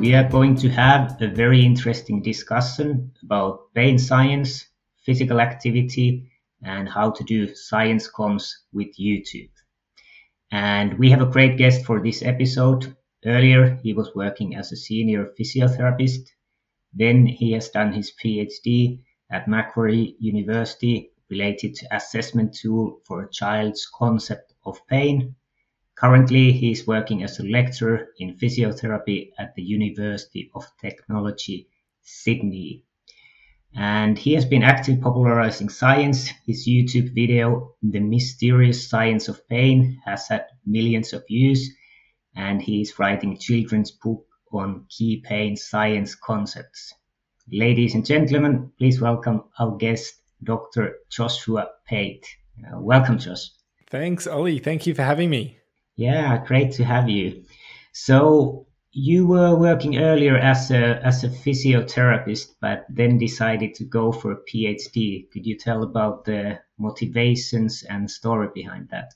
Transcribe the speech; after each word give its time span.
We 0.00 0.14
are 0.14 0.26
going 0.26 0.56
to 0.56 0.70
have 0.70 1.20
a 1.20 1.28
very 1.28 1.62
interesting 1.62 2.22
discussion 2.22 3.12
about 3.22 3.74
pain 3.74 3.98
science, 3.98 4.66
physical 5.04 5.42
activity, 5.42 6.30
and 6.62 6.88
how 6.88 7.10
to 7.10 7.22
do 7.22 7.54
science 7.54 8.10
comms 8.10 8.50
with 8.72 8.96
YouTube. 8.98 9.50
And 10.50 10.98
we 10.98 11.10
have 11.10 11.20
a 11.20 11.26
great 11.26 11.58
guest 11.58 11.84
for 11.84 12.02
this 12.02 12.22
episode. 12.22 12.96
Earlier, 13.26 13.78
he 13.82 13.92
was 13.92 14.14
working 14.14 14.56
as 14.56 14.72
a 14.72 14.76
senior 14.76 15.34
physiotherapist. 15.38 16.30
Then 16.94 17.26
he 17.26 17.52
has 17.52 17.68
done 17.68 17.92
his 17.92 18.10
PhD 18.10 19.02
at 19.30 19.48
Macquarie 19.48 20.16
University 20.18 21.10
related 21.28 21.74
to 21.74 21.94
assessment 21.94 22.54
tool 22.54 23.02
for 23.04 23.22
a 23.22 23.30
child's 23.30 23.86
concept 23.94 24.54
of 24.64 24.80
pain 24.86 25.36
Currently, 26.00 26.52
he 26.52 26.70
is 26.70 26.86
working 26.86 27.22
as 27.24 27.38
a 27.38 27.44
lecturer 27.44 28.08
in 28.18 28.38
physiotherapy 28.38 29.32
at 29.38 29.54
the 29.54 29.62
University 29.62 30.50
of 30.54 30.64
Technology, 30.80 31.68
Sydney. 32.00 32.84
And 33.76 34.18
he 34.18 34.32
has 34.32 34.46
been 34.46 34.62
active 34.62 35.02
popularizing 35.02 35.68
science. 35.68 36.30
His 36.46 36.66
YouTube 36.66 37.14
video, 37.14 37.74
The 37.82 38.00
Mysterious 38.00 38.88
Science 38.88 39.28
of 39.28 39.46
Pain, 39.46 40.00
has 40.06 40.26
had 40.26 40.46
millions 40.64 41.12
of 41.12 41.26
views. 41.28 41.70
And 42.34 42.62
he 42.62 42.80
is 42.80 42.98
writing 42.98 43.34
a 43.34 43.38
children's 43.38 43.90
book 43.90 44.24
on 44.52 44.86
key 44.88 45.22
pain 45.22 45.54
science 45.54 46.14
concepts. 46.14 46.94
Ladies 47.52 47.94
and 47.94 48.06
gentlemen, 48.06 48.72
please 48.78 49.02
welcome 49.02 49.44
our 49.58 49.76
guest, 49.76 50.14
Dr. 50.42 50.94
Joshua 51.10 51.68
Pate. 51.86 52.26
Uh, 52.64 52.80
welcome, 52.80 53.18
Josh. 53.18 53.50
Thanks, 53.90 54.26
Olli. 54.26 54.60
Thank 54.60 54.86
you 54.86 54.94
for 54.94 55.02
having 55.02 55.28
me. 55.28 55.59
Yeah, 56.00 56.42
great 56.46 56.72
to 56.76 56.84
have 56.84 57.10
you. 57.10 57.44
So 57.92 58.66
you 58.90 59.26
were 59.26 59.54
working 59.54 59.98
earlier 59.98 60.34
as 60.34 60.70
a 60.70 60.98
as 61.04 61.24
a 61.24 61.28
physiotherapist, 61.28 62.54
but 62.58 62.86
then 62.88 63.18
decided 63.18 63.74
to 63.74 63.84
go 63.84 64.10
for 64.10 64.32
a 64.32 64.42
PhD. 64.48 65.30
Could 65.30 65.44
you 65.44 65.58
tell 65.58 65.82
about 65.82 66.24
the 66.24 66.58
motivations 66.78 67.82
and 67.82 68.10
story 68.10 68.48
behind 68.54 68.88
that? 68.88 69.12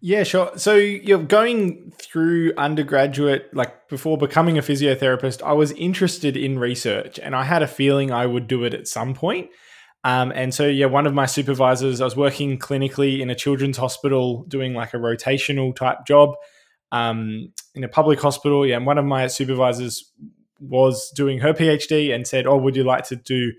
Yeah, 0.00 0.22
sure. 0.22 0.56
So 0.56 0.76
you're 0.76 1.18
going 1.40 1.92
through 1.98 2.52
undergraduate, 2.56 3.52
like 3.52 3.88
before 3.88 4.16
becoming 4.16 4.56
a 4.56 4.62
physiotherapist, 4.62 5.42
I 5.42 5.52
was 5.54 5.72
interested 5.72 6.36
in 6.36 6.60
research 6.60 7.18
and 7.18 7.34
I 7.34 7.42
had 7.42 7.62
a 7.62 7.66
feeling 7.66 8.12
I 8.12 8.26
would 8.26 8.46
do 8.46 8.62
it 8.62 8.72
at 8.72 8.86
some 8.86 9.14
point. 9.14 9.50
Um, 10.02 10.32
and 10.34 10.54
so, 10.54 10.66
yeah, 10.66 10.86
one 10.86 11.06
of 11.06 11.12
my 11.12 11.26
supervisors, 11.26 12.00
I 12.00 12.04
was 12.04 12.16
working 12.16 12.58
clinically 12.58 13.20
in 13.20 13.28
a 13.28 13.34
children's 13.34 13.76
hospital 13.76 14.44
doing 14.48 14.72
like 14.72 14.94
a 14.94 14.98
rotational 14.98 15.76
type 15.76 15.98
job 16.06 16.34
um, 16.90 17.52
in 17.74 17.84
a 17.84 17.88
public 17.88 18.20
hospital. 18.20 18.66
Yeah, 18.66 18.76
and 18.76 18.86
one 18.86 18.98
of 18.98 19.04
my 19.04 19.26
supervisors 19.26 20.10
was 20.58 21.10
doing 21.14 21.38
her 21.40 21.52
PhD 21.52 22.14
and 22.14 22.26
said, 22.26 22.46
Oh, 22.46 22.56
would 22.56 22.76
you 22.76 22.84
like 22.84 23.06
to 23.08 23.16
do 23.16 23.52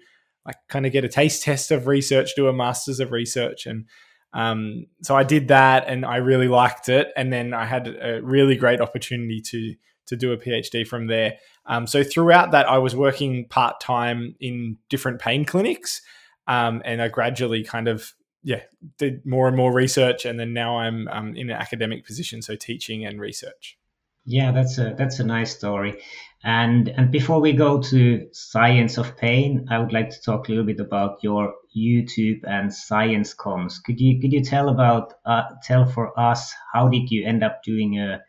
like 0.46 0.56
kind 0.70 0.86
of 0.86 0.92
get 0.92 1.06
a 1.06 1.10
taste 1.10 1.44
test 1.44 1.72
of 1.72 1.88
research, 1.88 2.32
do 2.36 2.48
a 2.48 2.54
master's 2.54 3.00
of 3.00 3.12
research? 3.12 3.66
And 3.66 3.86
um, 4.34 4.88
so 5.04 5.16
I 5.16 5.24
did 5.24 5.50
that 5.50 5.88
and 5.88 6.06
I 6.06 6.18
really 6.18 6.48
liked 6.48 6.90
it. 6.90 7.10
And 7.16 7.32
then 7.32 7.54
I 7.54 7.66
had 7.66 7.88
a 7.88 8.22
really 8.22 8.56
great 8.56 8.82
opportunity 8.82 9.42
to 9.42 9.76
to 10.08 10.16
do 10.18 10.34
a 10.34 10.38
PhD 10.38 10.86
from 10.86 11.08
there. 11.08 11.38
Um, 11.68 11.88
so 11.88 12.04
throughout 12.04 12.52
that, 12.52 12.68
I 12.68 12.80
was 12.80 12.96
working 12.96 13.48
part 13.48 13.80
time 13.80 14.36
in 14.42 14.78
different 14.90 15.22
pain 15.22 15.46
clinics. 15.46 16.02
Um, 16.48 16.82
and 16.86 17.02
I 17.02 17.08
gradually 17.08 17.64
kind 17.64 17.88
of 17.88 18.14
yeah 18.44 18.62
did 18.98 19.26
more 19.26 19.48
and 19.48 19.56
more 19.56 19.74
research, 19.74 20.26
and 20.26 20.40
then 20.40 20.54
now 20.54 20.80
I'm 20.80 21.08
um, 21.10 21.36
in 21.36 21.50
an 21.50 21.58
academic 21.58 22.06
position, 22.06 22.42
so 22.42 22.56
teaching 22.56 23.06
and 23.06 23.20
research. 23.20 23.78
Yeah, 24.26 24.52
that's 24.52 24.78
a 24.78 24.94
that's 24.98 25.20
a 25.20 25.24
nice 25.24 25.56
story. 25.56 26.00
And 26.44 26.90
and 26.90 27.12
before 27.12 27.40
we 27.40 27.54
go 27.54 27.82
to 27.82 28.28
science 28.34 28.98
of 28.98 29.18
pain, 29.18 29.68
I 29.70 29.80
would 29.80 29.94
like 29.94 30.10
to 30.12 30.22
talk 30.22 30.48
a 30.48 30.52
little 30.52 30.66
bit 30.66 30.80
about 30.80 31.24
your 31.24 31.54
YouTube 31.76 32.42
and 32.44 32.74
science 32.74 33.34
comms. 33.34 33.84
Could 33.84 34.00
you 34.00 34.20
could 34.22 34.34
you 34.34 34.44
tell 34.44 34.70
about 34.70 35.14
uh, 35.26 35.44
tell 35.64 35.86
for 35.86 36.20
us 36.20 36.54
how 36.74 36.88
did 36.88 37.10
you 37.10 37.26
end 37.26 37.44
up 37.44 37.64
doing 37.64 38.00
uh, 38.00 38.20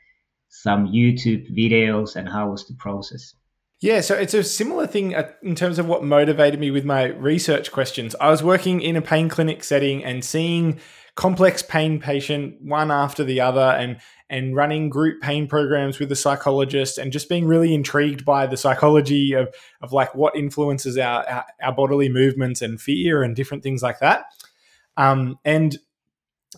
some 0.49 0.87
YouTube 0.87 1.50
videos 1.56 2.17
and 2.17 2.29
how 2.29 2.50
was 2.50 2.67
the 2.67 2.75
process? 2.75 3.34
Yeah, 3.82 4.00
so 4.00 4.15
it's 4.15 4.32
a 4.32 4.44
similar 4.44 4.87
thing 4.87 5.12
in 5.43 5.56
terms 5.56 5.81
of 5.81 5.87
what 5.87 6.04
motivated 6.04 6.60
me 6.60 6.70
with 6.70 6.84
my 6.84 7.06
research 7.06 7.72
questions. 7.72 8.15
I 8.20 8.31
was 8.31 8.41
working 8.41 8.81
in 8.81 8.94
a 8.94 9.03
pain 9.03 9.28
clinic 9.28 9.65
setting 9.65 10.04
and 10.04 10.25
seeing 10.25 10.78
complex 11.16 11.62
pain 11.62 11.98
patient 11.98 12.62
one 12.62 12.93
after 12.93 13.25
the 13.25 13.41
other 13.41 13.60
and 13.60 13.98
and 14.31 14.54
running 14.54 14.88
group 14.88 15.20
pain 15.20 15.48
programs 15.48 15.98
with 15.98 16.12
a 16.12 16.16
psychologist 16.16 16.97
and 16.97 17.10
just 17.10 17.28
being 17.28 17.44
really 17.44 17.75
intrigued 17.75 18.25
by 18.25 18.47
the 18.47 18.56
psychology 18.56 19.32
of 19.32 19.53
of 19.82 19.93
like 19.93 20.14
what 20.14 20.37
influences 20.37 20.97
our 20.97 21.28
our, 21.28 21.44
our 21.60 21.72
bodily 21.72 22.09
movements 22.09 22.62
and 22.62 22.81
fear 22.81 23.25
and 23.25 23.34
different 23.34 23.64
things 23.64 23.82
like 23.82 23.99
that. 23.99 24.26
Um, 24.97 25.41
and 25.44 25.76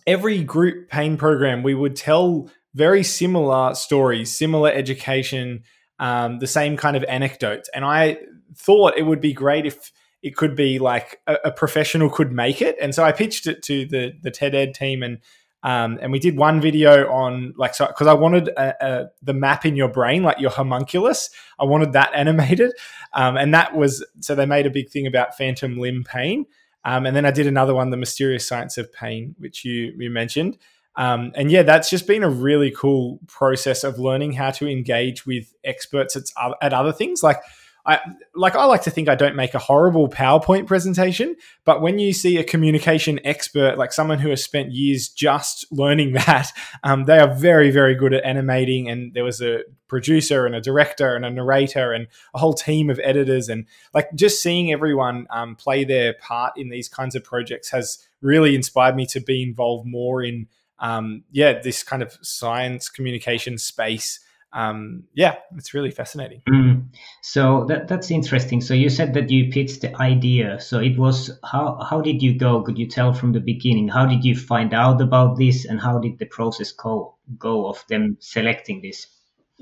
every 0.07 0.45
group 0.45 0.91
pain 0.91 1.17
program 1.17 1.63
we 1.63 1.73
would 1.73 1.97
tell 1.97 2.51
very 2.75 3.03
similar 3.03 3.75
stories, 3.75 4.31
similar 4.37 4.71
education 4.71 5.63
um, 5.99 6.39
the 6.39 6.47
same 6.47 6.77
kind 6.77 6.97
of 6.97 7.05
anecdotes. 7.05 7.69
And 7.75 7.85
I 7.85 8.19
thought 8.57 8.97
it 8.97 9.03
would 9.05 9.21
be 9.21 9.33
great 9.33 9.67
if 9.67 9.93
it 10.23 10.37
could 10.37 10.57
be 10.57 10.79
like 10.79 11.21
a, 11.27 11.37
a 11.47 11.53
professional 11.53 12.09
could 12.11 12.33
make 12.33 12.63
it. 12.63 12.77
And 12.81 12.95
so 12.95 13.05
I 13.05 13.13
pitched 13.13 13.47
it 13.47 13.63
to 13.65 13.87
the 13.87 14.13
the 14.23 14.31
TED 14.31 14.55
Ed 14.55 14.75
team 14.75 15.03
and. 15.03 15.19
Um, 15.67 15.99
and 16.03 16.13
we 16.13 16.19
did 16.19 16.37
one 16.37 16.61
video 16.61 17.11
on 17.11 17.55
like 17.57 17.75
so 17.75 17.87
because 17.87 18.07
I 18.07 18.13
wanted 18.13 18.49
a, 18.49 18.75
a, 18.87 19.07
the 19.23 19.33
map 19.33 19.65
in 19.65 19.77
your 19.77 19.89
brain, 19.89 20.23
like 20.23 20.39
your 20.39 20.51
homunculus. 20.51 21.31
I 21.59 21.65
wanted 21.65 21.95
that 21.95 22.13
animated, 22.15 22.75
um, 23.15 23.39
and 23.39 23.55
that 23.55 23.75
was 23.75 24.05
so 24.21 24.35
they 24.35 24.45
made 24.45 24.67
a 24.67 24.71
big 24.71 24.91
thing 24.91 25.07
about 25.07 25.39
phantom 25.39 25.79
limb 25.79 26.05
pain. 26.05 26.45
Um, 26.85 27.07
and 27.07 27.17
then 27.17 27.25
I 27.25 27.31
did 27.31 27.47
another 27.47 27.75
one, 27.75 27.89
the 27.89 27.97
mysterious 27.97 28.47
science 28.47 28.77
of 28.77 28.93
pain, 28.93 29.37
which 29.39 29.65
you 29.65 29.95
you 29.97 30.11
mentioned. 30.11 30.59
Um, 30.97 31.33
and 31.35 31.51
yeah, 31.51 31.63
that's 31.63 31.91
just 31.91 32.07
been 32.07 32.23
a 32.23 32.31
really 32.31 32.71
cool 32.71 33.19
process 33.27 33.85
of 33.85 33.99
learning 33.99 34.33
how 34.33 34.51
to 34.53 34.69
engage 34.69 35.27
with 35.27 35.53
experts 35.65 36.17
at, 36.17 36.25
at 36.63 36.73
other 36.73 36.93
things. 36.93 37.23
Like 37.23 37.39
I 37.87 38.01
like 38.35 38.55
I 38.55 38.65
like 38.65 38.83
to 38.83 38.91
think 38.91 39.11
I 39.11 39.15
don't 39.15 39.37
make 39.37 39.53
a 39.53 39.59
horrible 39.59 40.09
PowerPoint 40.09 40.67
presentation, 40.67 41.37
but 41.67 41.83
when 41.83 41.99
you 41.99 42.15
see 42.15 42.39
a 42.39 42.45
communication 42.45 43.21
expert, 43.25 43.77
like 43.77 43.93
someone 43.93 44.19
who 44.19 44.31
has 44.31 44.43
spent 44.43 44.73
years 44.73 45.09
just 45.09 45.67
learning 45.71 46.13
that, 46.27 46.51
um, 46.83 47.05
they 47.05 47.19
are 47.19 47.33
very 47.35 47.71
very 47.71 47.95
good 47.95 48.15
at 48.15 48.25
animating. 48.25 48.89
And 48.89 49.13
there 49.13 49.25
was 49.25 49.43
a 49.43 49.65
producer 49.87 50.47
and 50.47 50.55
a 50.55 50.63
director 50.63 51.15
and 51.15 51.27
a 51.27 51.31
narrator 51.31 51.93
and 51.93 52.07
a 52.33 52.39
whole 52.39 52.55
team 52.55 52.89
of 52.89 52.99
editors, 53.05 53.51
and 53.51 53.67
like 53.93 54.09
just 54.15 54.43
seeing 54.43 54.73
everyone 54.73 55.27
um, 55.31 55.55
play 55.55 55.85
their 55.85 56.15
part 56.15 56.55
in 56.57 56.71
these 56.71 56.89
kinds 56.89 57.15
of 57.15 57.23
projects 57.23 57.69
has 57.71 57.99
really 58.23 58.55
inspired 58.55 58.97
me 58.97 59.05
to 59.05 59.21
be 59.21 59.43
involved 59.43 59.87
more 59.87 60.23
in 60.23 60.47
um, 60.79 61.25
yeah, 61.31 61.61
this 61.61 61.83
kind 61.83 62.03
of 62.03 62.17
science 62.23 62.89
communication 62.89 63.59
space. 63.59 64.21
Um, 64.53 65.05
yeah, 65.15 65.35
it's 65.57 65.75
really 65.75 65.91
fascinating. 65.91 66.43
Mm. 66.49 66.87
So 67.23 67.65
that 67.69 67.89
that's 67.89 68.11
interesting. 68.11 68.61
So 68.61 68.73
you 68.73 68.89
said 68.89 69.15
that 69.15 69.29
you 69.29 69.51
pitched 69.51 69.81
the 69.81 69.97
idea. 70.01 70.61
So 70.61 70.79
it 70.79 70.97
was 70.97 71.31
how 71.45 71.79
how 71.83 72.01
did 72.01 72.23
you 72.23 72.39
go? 72.39 72.63
Could 72.63 72.79
you 72.79 72.87
tell 72.87 73.13
from 73.13 73.33
the 73.33 73.41
beginning? 73.41 73.89
How 73.89 74.07
did 74.07 74.25
you 74.25 74.37
find 74.37 74.73
out 74.73 75.01
about 75.01 75.39
this, 75.39 75.65
and 75.65 75.81
how 75.81 75.99
did 75.99 76.19
the 76.19 76.27
process 76.27 76.71
go 76.71 77.17
go 77.37 77.67
of 77.67 77.85
them 77.89 78.17
selecting 78.21 78.81
this? 78.81 79.09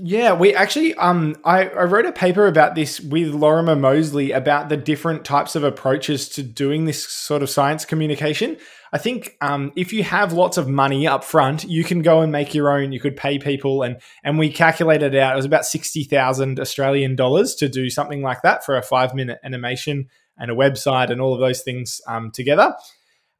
Yeah, 0.04 0.32
we 0.32 0.52
actually 0.52 0.96
um 0.96 1.36
I, 1.44 1.68
I 1.68 1.84
wrote 1.84 2.06
a 2.06 2.12
paper 2.12 2.48
about 2.48 2.74
this 2.74 2.98
with 2.98 3.28
Lorimer 3.28 3.76
Moseley 3.76 4.32
about 4.32 4.68
the 4.68 4.76
different 4.76 5.24
types 5.24 5.54
of 5.54 5.62
approaches 5.62 6.28
to 6.30 6.42
doing 6.42 6.86
this 6.86 7.08
sort 7.08 7.40
of 7.40 7.48
science 7.48 7.84
communication. 7.84 8.56
I 8.92 8.98
think 8.98 9.36
um, 9.40 9.70
if 9.76 9.92
you 9.92 10.02
have 10.02 10.32
lots 10.32 10.58
of 10.58 10.66
money 10.66 11.06
up 11.06 11.22
front, 11.22 11.62
you 11.62 11.84
can 11.84 12.02
go 12.02 12.20
and 12.20 12.32
make 12.32 12.52
your 12.52 12.72
own. 12.72 12.90
You 12.90 12.98
could 12.98 13.16
pay 13.16 13.38
people, 13.38 13.84
and 13.84 14.00
and 14.24 14.40
we 14.40 14.50
calculated 14.50 15.14
it 15.14 15.20
out. 15.20 15.34
It 15.34 15.36
was 15.36 15.44
about 15.44 15.64
sixty 15.64 16.02
thousand 16.02 16.58
Australian 16.58 17.14
dollars 17.14 17.54
to 17.56 17.68
do 17.68 17.88
something 17.88 18.22
like 18.22 18.42
that 18.42 18.64
for 18.64 18.76
a 18.76 18.82
five 18.82 19.14
minute 19.14 19.38
animation 19.44 20.08
and 20.36 20.50
a 20.50 20.54
website 20.54 21.10
and 21.10 21.20
all 21.20 21.32
of 21.32 21.38
those 21.38 21.62
things 21.62 22.00
um, 22.08 22.32
together. 22.32 22.74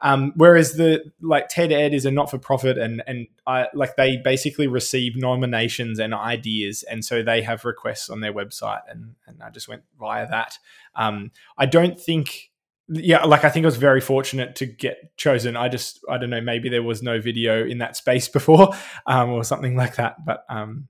Um, 0.03 0.33
whereas 0.35 0.75
the 0.75 1.13
like 1.21 1.49
TED 1.49 1.73
Ed 1.73 1.95
is 1.95 2.05
a 2.05 2.11
not 2.11 2.31
for 2.31 2.39
profit, 2.39 2.77
and 2.77 3.03
and 3.07 3.29
I, 3.47 3.69
like 3.73 3.97
they 3.97 4.17
basically 4.17 4.67
receive 4.67 5.17
nominations 5.17 6.01
and 6.01 6.13
ideas, 6.13 6.83
and 6.83 7.05
so 7.05 7.23
they 7.23 7.43
have 7.43 7.65
requests 7.65 8.11
on 8.11 8.21
their 8.21 8.33
website, 8.33 8.83
and 8.91 9.15
and 9.27 9.43
I 9.43 9.51
just 9.51 9.69
went 9.69 9.83
via 9.99 10.29
that. 10.29 10.59
Um, 10.97 11.31
I 11.57 11.67
don't 11.67 11.99
think 11.99 12.51
yeah, 12.89 13.25
like 13.25 13.45
I 13.45 13.49
think 13.49 13.65
I 13.65 13.69
was 13.69 13.77
very 13.77 14.01
fortunate 14.01 14.57
to 14.57 14.67
get 14.67 15.17
chosen. 15.17 15.57
I 15.57 15.69
just 15.69 16.01
I 16.11 16.19
don't 16.19 16.31
know, 16.31 16.41
maybe 16.41 16.69
there 16.69 16.83
was 16.83 17.03
no 17.03 17.21
video 17.21 17.65
in 17.65 17.79
that 17.79 17.97
space 17.97 18.29
before, 18.39 18.71
um, 19.07 19.31
or 19.31 19.45
something 19.45 19.77
like 19.77 19.97
that. 19.97 20.25
But 20.25 20.45
um, 20.49 20.89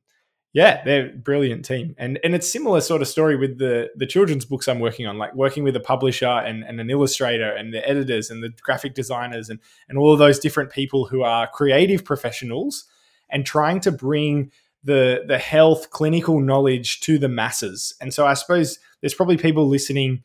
yeah, 0.52 0.84
they're 0.84 1.06
a 1.06 1.12
brilliant 1.12 1.64
team, 1.64 1.94
and 1.99 2.19
and 2.22 2.34
it's 2.34 2.50
similar 2.50 2.82
sort 2.82 3.00
of 3.00 3.08
story 3.08 3.37
with 3.37 3.58
the 3.58 3.88
the 3.96 4.06
children's 4.06 4.44
books 4.44 4.69
I'm 4.69 4.81
working 4.81 5.06
on, 5.06 5.16
like 5.16 5.34
working 5.34 5.64
with 5.64 5.75
a 5.76 5.81
publisher 5.81 6.26
and, 6.26 6.62
and 6.62 6.78
an 6.78 6.90
illustrator 6.90 7.50
and 7.50 7.72
the 7.72 7.88
editors 7.88 8.31
and 8.31 8.43
the 8.43 8.50
graphic 8.60 8.94
designers 8.94 9.49
and 9.49 9.60
and 9.88 9.96
all 9.96 10.12
of 10.12 10.19
those 10.19 10.38
different 10.38 10.70
people 10.70 11.06
who 11.06 11.22
are 11.22 11.46
creative 11.46 12.04
professionals, 12.04 12.84
and 13.31 13.46
trying 13.46 13.81
to 13.81 13.90
bring 13.90 14.52
the 14.84 15.25
the 15.26 15.38
health 15.38 15.90
clinical 15.90 16.38
knowledge 16.38 17.00
to 17.00 17.19
the 17.19 17.28
masses. 17.28 17.94
And 18.00 18.12
so 18.12 18.26
I 18.26 18.34
suppose 18.34 18.78
there's 19.00 19.14
probably 19.14 19.38
people 19.38 19.66
listening 19.66 20.22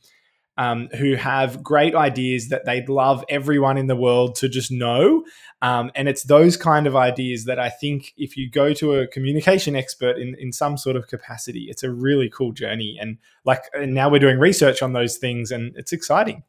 um, 0.58 0.90
who 0.98 1.16
have 1.16 1.64
great 1.64 1.96
ideas 1.96 2.50
that 2.50 2.66
they'd 2.66 2.90
love 2.90 3.24
everyone 3.30 3.78
in 3.78 3.88
the 3.88 3.96
world 3.96 4.36
to 4.36 4.50
just 4.50 4.72
know. 4.72 5.24
Um, 5.62 5.92
and 5.96 6.08
it's 6.08 6.24
those 6.24 6.58
kind 6.58 6.88
of 6.88 6.96
ideas 6.96 7.46
that 7.46 7.60
I 7.60 7.70
think 7.70 8.14
if 8.18 8.38
you 8.38 8.50
go 8.50 8.74
to 8.74 8.96
a 8.96 9.08
communication 9.08 9.76
expert 9.76 10.18
in, 10.18 10.36
in 10.40 10.52
some 10.52 10.78
sort 10.78 10.96
of 10.96 11.08
capacity, 11.08 11.68
it's 11.70 11.84
a 11.84 11.92
really 11.92 12.30
cool 12.30 12.52
journey. 12.52 12.98
And 13.00 13.18
like 13.46 13.64
and 13.74 13.94
now 13.94 14.10
we're 14.10 14.20
doing 14.20 14.40
research 14.40 14.82
on 14.82 14.94
those 14.94 15.18
things 15.18 15.52
and 15.52 15.74
it's 15.76 15.94
exciting. 15.94 16.44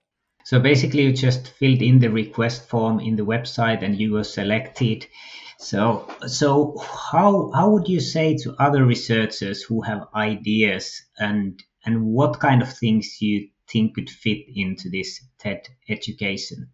So 0.45 0.59
basically, 0.59 1.03
you 1.03 1.13
just 1.13 1.49
filled 1.49 1.83
in 1.83 1.99
the 1.99 2.09
request 2.09 2.69
form 2.69 3.01
in 3.01 3.17
the 3.17 3.25
website 3.25 3.83
and 3.83 3.99
you 4.01 4.13
were 4.13 4.25
selected. 4.25 5.07
So, 5.59 6.09
so 6.27 6.79
how 6.79 7.51
how 7.55 7.71
would 7.71 7.89
you 7.89 8.01
say 8.01 8.37
to 8.39 8.55
other 8.59 8.85
researchers 8.85 9.63
who 9.63 9.83
have 9.83 10.07
ideas 10.15 11.03
and 11.19 11.63
and 11.85 12.05
what 12.07 12.41
kind 12.41 12.63
of 12.63 12.73
things 12.73 13.21
you 13.21 13.49
think 13.71 13.95
could 13.95 14.11
fit 14.11 14.45
into 14.55 14.89
this 14.89 15.21
TED 15.39 15.69
education? 15.89 16.71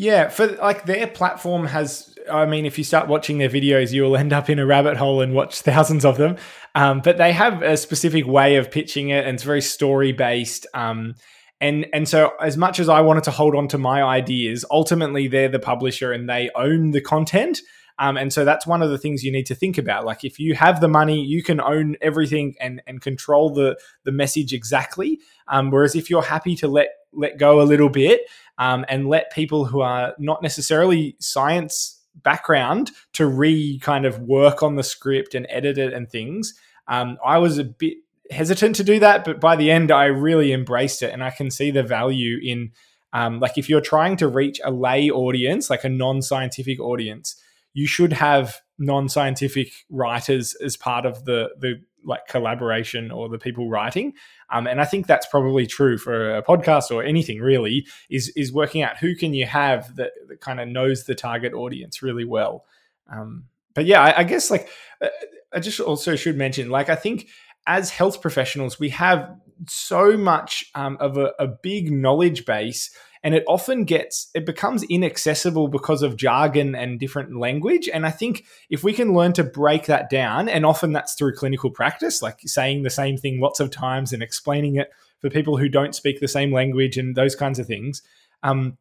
Yeah, 0.00 0.28
for 0.28 0.46
like 0.46 0.86
their 0.86 1.08
platform 1.08 1.66
has, 1.66 2.16
I 2.30 2.46
mean, 2.46 2.66
if 2.66 2.78
you 2.78 2.84
start 2.84 3.08
watching 3.08 3.38
their 3.38 3.48
videos, 3.48 3.92
you'll 3.92 4.16
end 4.16 4.32
up 4.32 4.48
in 4.48 4.60
a 4.60 4.66
rabbit 4.66 4.96
hole 4.96 5.20
and 5.20 5.34
watch 5.34 5.60
thousands 5.62 6.04
of 6.04 6.18
them. 6.18 6.36
Um, 6.76 7.00
but 7.00 7.18
they 7.18 7.32
have 7.32 7.62
a 7.62 7.76
specific 7.76 8.24
way 8.24 8.54
of 8.56 8.70
pitching 8.70 9.08
it, 9.08 9.26
and 9.26 9.34
it's 9.34 9.42
very 9.42 9.60
story 9.60 10.12
based. 10.12 10.68
Um, 10.72 11.14
and 11.60 11.86
and 11.92 12.08
so, 12.08 12.30
as 12.40 12.56
much 12.56 12.78
as 12.78 12.88
I 12.88 13.00
wanted 13.00 13.24
to 13.24 13.32
hold 13.32 13.56
on 13.56 13.66
to 13.68 13.78
my 13.78 14.00
ideas, 14.00 14.64
ultimately 14.70 15.26
they're 15.26 15.48
the 15.48 15.58
publisher 15.58 16.12
and 16.12 16.28
they 16.28 16.48
own 16.54 16.92
the 16.92 17.00
content. 17.00 17.60
Um, 17.98 18.16
and 18.16 18.32
so 18.32 18.44
that's 18.44 18.66
one 18.66 18.82
of 18.82 18.90
the 18.90 18.98
things 18.98 19.24
you 19.24 19.32
need 19.32 19.46
to 19.46 19.54
think 19.54 19.76
about. 19.76 20.04
Like 20.04 20.24
if 20.24 20.38
you 20.38 20.54
have 20.54 20.80
the 20.80 20.88
money, 20.88 21.20
you 21.20 21.42
can 21.42 21.60
own 21.60 21.96
everything 22.00 22.54
and 22.60 22.80
and 22.86 23.00
control 23.00 23.50
the 23.50 23.78
the 24.04 24.12
message 24.12 24.52
exactly. 24.52 25.20
Um, 25.48 25.70
whereas 25.70 25.94
if 25.94 26.08
you're 26.08 26.22
happy 26.22 26.54
to 26.56 26.68
let 26.68 26.88
let 27.12 27.38
go 27.38 27.60
a 27.60 27.64
little 27.64 27.88
bit 27.88 28.22
um, 28.58 28.84
and 28.88 29.08
let 29.08 29.32
people 29.32 29.64
who 29.64 29.80
are 29.80 30.14
not 30.18 30.42
necessarily 30.42 31.16
science 31.18 32.00
background 32.22 32.90
to 33.14 33.26
re 33.26 33.78
kind 33.80 34.04
of 34.04 34.20
work 34.20 34.62
on 34.62 34.76
the 34.76 34.82
script 34.82 35.34
and 35.34 35.46
edit 35.48 35.78
it 35.78 35.92
and 35.92 36.10
things, 36.10 36.54
um, 36.86 37.18
I 37.24 37.38
was 37.38 37.58
a 37.58 37.64
bit 37.64 37.98
hesitant 38.30 38.76
to 38.76 38.84
do 38.84 38.98
that, 39.00 39.24
but 39.24 39.40
by 39.40 39.56
the 39.56 39.70
end, 39.70 39.90
I 39.90 40.06
really 40.06 40.52
embraced 40.52 41.02
it, 41.02 41.12
and 41.12 41.24
I 41.24 41.30
can 41.30 41.50
see 41.50 41.70
the 41.70 41.82
value 41.82 42.38
in. 42.42 42.72
Um, 43.10 43.40
like 43.40 43.56
if 43.56 43.70
you're 43.70 43.80
trying 43.80 44.18
to 44.18 44.28
reach 44.28 44.60
a 44.62 44.70
lay 44.70 45.08
audience, 45.08 45.70
like 45.70 45.82
a 45.82 45.88
non-scientific 45.88 46.78
audience, 46.78 47.42
you 47.78 47.86
should 47.86 48.12
have 48.12 48.60
non-scientific 48.76 49.70
writers 49.88 50.56
as 50.56 50.76
part 50.76 51.06
of 51.06 51.24
the 51.26 51.50
the 51.58 51.80
like 52.04 52.26
collaboration 52.26 53.10
or 53.10 53.28
the 53.28 53.38
people 53.38 53.68
writing. 53.68 54.12
Um, 54.50 54.66
and 54.66 54.80
i 54.80 54.84
think 54.84 55.06
that's 55.06 55.26
probably 55.26 55.66
true 55.66 55.98
for 55.98 56.36
a 56.36 56.42
podcast 56.42 56.90
or 56.90 57.04
anything 57.04 57.38
really 57.40 57.86
is 58.08 58.32
is 58.34 58.52
working 58.52 58.82
out 58.82 58.98
who 58.98 59.14
can 59.14 59.32
you 59.32 59.46
have 59.46 59.94
that, 59.96 60.12
that 60.28 60.40
kind 60.40 60.58
of 60.60 60.68
knows 60.68 61.04
the 61.04 61.14
target 61.14 61.52
audience 61.52 62.02
really 62.02 62.24
well. 62.24 62.64
Um, 63.12 63.44
but 63.74 63.84
yeah 63.84 64.02
I, 64.02 64.20
I 64.20 64.24
guess 64.24 64.50
like 64.50 64.68
uh, 65.00 65.08
i 65.52 65.60
just 65.60 65.80
also 65.80 66.16
should 66.16 66.36
mention 66.36 66.68
like 66.68 66.88
i 66.88 66.96
think 66.96 67.28
as 67.66 67.90
health 67.90 68.20
professionals 68.20 68.80
we 68.80 68.88
have 68.90 69.30
so 69.68 70.16
much 70.16 70.64
um, 70.74 70.96
of 71.00 71.16
a, 71.16 71.32
a 71.38 71.46
big 71.46 71.92
knowledge 71.92 72.44
base 72.44 72.90
and 73.22 73.34
it 73.34 73.44
often 73.46 73.84
gets 73.84 74.30
it 74.34 74.46
becomes 74.46 74.82
inaccessible 74.84 75.68
because 75.68 76.02
of 76.02 76.16
jargon 76.16 76.74
and 76.74 76.98
different 77.00 77.38
language 77.38 77.88
and 77.92 78.06
i 78.06 78.10
think 78.10 78.44
if 78.70 78.82
we 78.82 78.92
can 78.92 79.14
learn 79.14 79.32
to 79.32 79.44
break 79.44 79.86
that 79.86 80.10
down 80.10 80.48
and 80.48 80.64
often 80.64 80.92
that's 80.92 81.14
through 81.14 81.34
clinical 81.34 81.70
practice 81.70 82.22
like 82.22 82.38
saying 82.40 82.82
the 82.82 82.90
same 82.90 83.16
thing 83.16 83.40
lots 83.40 83.60
of 83.60 83.70
times 83.70 84.12
and 84.12 84.22
explaining 84.22 84.76
it 84.76 84.90
for 85.20 85.30
people 85.30 85.56
who 85.56 85.68
don't 85.68 85.94
speak 85.94 86.20
the 86.20 86.28
same 86.28 86.52
language 86.52 86.96
and 86.96 87.16
those 87.16 87.34
kinds 87.34 87.58
of 87.58 87.66
things 87.66 88.02
um, 88.42 88.76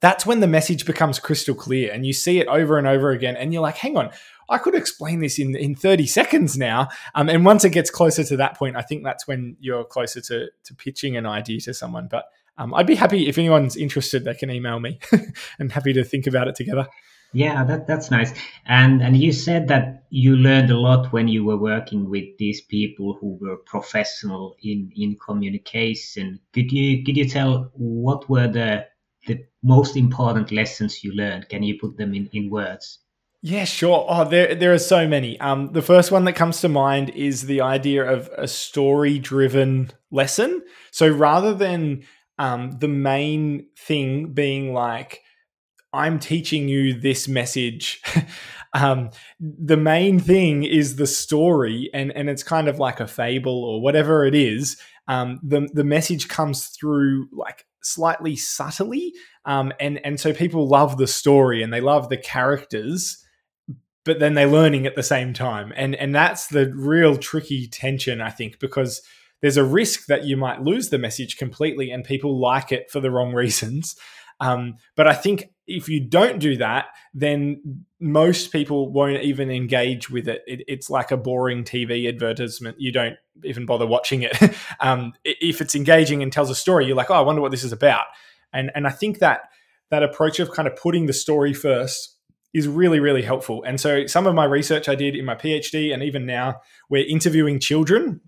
that's 0.00 0.26
when 0.26 0.40
the 0.40 0.48
message 0.48 0.84
becomes 0.86 1.18
crystal 1.18 1.54
clear 1.54 1.92
and 1.92 2.06
you 2.06 2.12
see 2.12 2.40
it 2.40 2.48
over 2.48 2.78
and 2.78 2.86
over 2.86 3.10
again 3.10 3.36
and 3.36 3.52
you're 3.52 3.62
like 3.62 3.76
hang 3.76 3.96
on 3.96 4.10
I 4.52 4.58
could 4.58 4.74
explain 4.74 5.20
this 5.20 5.38
in, 5.38 5.56
in 5.56 5.74
30 5.74 6.06
seconds 6.06 6.58
now. 6.58 6.88
Um, 7.14 7.30
and 7.30 7.44
once 7.44 7.64
it 7.64 7.70
gets 7.70 7.90
closer 7.90 8.22
to 8.24 8.36
that 8.36 8.56
point, 8.56 8.76
I 8.76 8.82
think 8.82 9.02
that's 9.02 9.26
when 9.26 9.56
you're 9.60 9.84
closer 9.84 10.20
to, 10.20 10.48
to 10.64 10.74
pitching 10.74 11.16
an 11.16 11.24
idea 11.24 11.60
to 11.62 11.74
someone. 11.74 12.06
But 12.10 12.26
um, 12.58 12.74
I'd 12.74 12.86
be 12.86 12.94
happy 12.94 13.28
if 13.28 13.38
anyone's 13.38 13.76
interested, 13.76 14.24
they 14.24 14.34
can 14.34 14.50
email 14.50 14.80
me 14.80 14.98
and 15.58 15.72
happy 15.72 15.92
to 15.94 16.04
think 16.04 16.26
about 16.26 16.48
it 16.48 16.54
together. 16.54 16.86
Yeah, 17.32 17.64
that, 17.64 17.86
that's 17.86 18.10
nice. 18.10 18.32
And 18.66 19.02
and 19.02 19.16
you 19.16 19.32
said 19.32 19.68
that 19.68 20.04
you 20.10 20.36
learned 20.36 20.70
a 20.70 20.78
lot 20.78 21.12
when 21.12 21.28
you 21.28 21.44
were 21.44 21.56
working 21.56 22.10
with 22.10 22.24
these 22.38 22.60
people 22.60 23.16
who 23.18 23.38
were 23.40 23.56
professional 23.56 24.56
in, 24.62 24.92
in 24.94 25.16
communication. 25.16 26.40
Could 26.52 26.70
you 26.70 27.02
could 27.04 27.16
you 27.16 27.26
tell 27.26 27.70
what 27.74 28.28
were 28.28 28.48
the 28.48 28.86
the 29.26 29.46
most 29.62 29.96
important 29.96 30.52
lessons 30.52 31.02
you 31.02 31.14
learned? 31.14 31.48
Can 31.48 31.62
you 31.62 31.78
put 31.78 31.96
them 31.96 32.12
in, 32.12 32.28
in 32.32 32.50
words? 32.50 32.98
Yeah, 33.40 33.64
sure. 33.64 34.04
Oh, 34.08 34.28
there 34.28 34.54
there 34.54 34.74
are 34.74 34.78
so 34.78 35.08
many. 35.08 35.40
Um, 35.40 35.72
the 35.72 35.82
first 35.82 36.12
one 36.12 36.24
that 36.24 36.34
comes 36.34 36.60
to 36.60 36.68
mind 36.68 37.10
is 37.10 37.46
the 37.46 37.62
idea 37.62 38.04
of 38.04 38.28
a 38.36 38.46
story 38.46 39.18
driven 39.18 39.90
lesson. 40.10 40.62
So 40.90 41.08
rather 41.08 41.54
than 41.54 42.04
um, 42.38 42.78
the 42.78 42.88
main 42.88 43.66
thing 43.78 44.32
being 44.32 44.72
like, 44.72 45.22
I'm 45.92 46.18
teaching 46.18 46.68
you 46.68 46.98
this 46.98 47.28
message. 47.28 48.02
um, 48.74 49.10
the 49.38 49.76
main 49.76 50.18
thing 50.18 50.64
is 50.64 50.96
the 50.96 51.06
story, 51.06 51.90
and, 51.92 52.10
and 52.12 52.30
it's 52.30 52.42
kind 52.42 52.68
of 52.68 52.78
like 52.78 53.00
a 53.00 53.06
fable 53.06 53.64
or 53.64 53.82
whatever 53.82 54.24
it 54.24 54.34
is. 54.34 54.76
Um, 55.08 55.40
the, 55.42 55.68
the 55.72 55.84
message 55.84 56.28
comes 56.28 56.66
through 56.68 57.28
like 57.32 57.66
slightly 57.82 58.36
subtly. 58.36 59.12
Um, 59.44 59.72
and, 59.80 60.04
and 60.04 60.18
so 60.18 60.32
people 60.32 60.68
love 60.68 60.96
the 60.96 61.06
story 61.06 61.62
and 61.62 61.72
they 61.72 61.80
love 61.80 62.08
the 62.08 62.16
characters, 62.16 63.24
but 64.04 64.20
then 64.20 64.34
they're 64.34 64.46
learning 64.46 64.86
at 64.86 64.94
the 64.94 65.02
same 65.02 65.32
time. 65.32 65.72
And, 65.76 65.94
and 65.96 66.14
that's 66.14 66.46
the 66.46 66.72
real 66.74 67.16
tricky 67.16 67.66
tension, 67.66 68.20
I 68.20 68.30
think, 68.30 68.58
because 68.60 69.02
there's 69.42 69.56
a 69.56 69.64
risk 69.64 70.06
that 70.06 70.24
you 70.24 70.36
might 70.36 70.62
lose 70.62 70.88
the 70.88 70.98
message 70.98 71.36
completely 71.36 71.90
and 71.90 72.04
people 72.04 72.40
like 72.40 72.72
it 72.72 72.90
for 72.90 73.00
the 73.00 73.10
wrong 73.10 73.34
reasons. 73.34 73.96
Um, 74.40 74.76
but 74.96 75.06
I 75.06 75.14
think 75.14 75.50
if 75.66 75.88
you 75.88 76.00
don't 76.00 76.38
do 76.38 76.56
that, 76.56 76.86
then 77.14 77.84
most 78.00 78.50
people 78.50 78.90
won't 78.90 79.22
even 79.22 79.50
engage 79.50 80.10
with 80.10 80.26
it. 80.28 80.42
it 80.46 80.64
it's 80.66 80.90
like 80.90 81.10
a 81.10 81.16
boring 81.16 81.64
TV 81.64 82.08
advertisement. 82.08 82.80
You 82.80 82.92
don't 82.92 83.16
even 83.44 83.66
bother 83.66 83.86
watching 83.86 84.22
it. 84.22 84.36
um, 84.80 85.12
if 85.24 85.60
it's 85.60 85.74
engaging 85.74 86.22
and 86.22 86.32
tells 86.32 86.50
a 86.50 86.54
story, 86.54 86.86
you're 86.86 86.96
like, 86.96 87.10
oh, 87.10 87.14
I 87.14 87.20
wonder 87.20 87.42
what 87.42 87.50
this 87.50 87.64
is 87.64 87.72
about. 87.72 88.06
And 88.52 88.70
and 88.74 88.86
I 88.86 88.90
think 88.90 89.18
that 89.18 89.42
that 89.90 90.02
approach 90.02 90.40
of 90.40 90.50
kind 90.50 90.66
of 90.66 90.76
putting 90.76 91.06
the 91.06 91.12
story 91.12 91.52
first 91.52 92.16
is 92.52 92.66
really 92.66 93.00
really 93.00 93.22
helpful. 93.22 93.62
And 93.64 93.80
so 93.80 94.06
some 94.06 94.26
of 94.26 94.34
my 94.34 94.44
research 94.44 94.88
I 94.88 94.94
did 94.94 95.14
in 95.14 95.24
my 95.24 95.34
PhD 95.34 95.92
and 95.92 96.02
even 96.02 96.26
now 96.26 96.60
we're 96.90 97.06
interviewing 97.06 97.60
children 97.60 98.20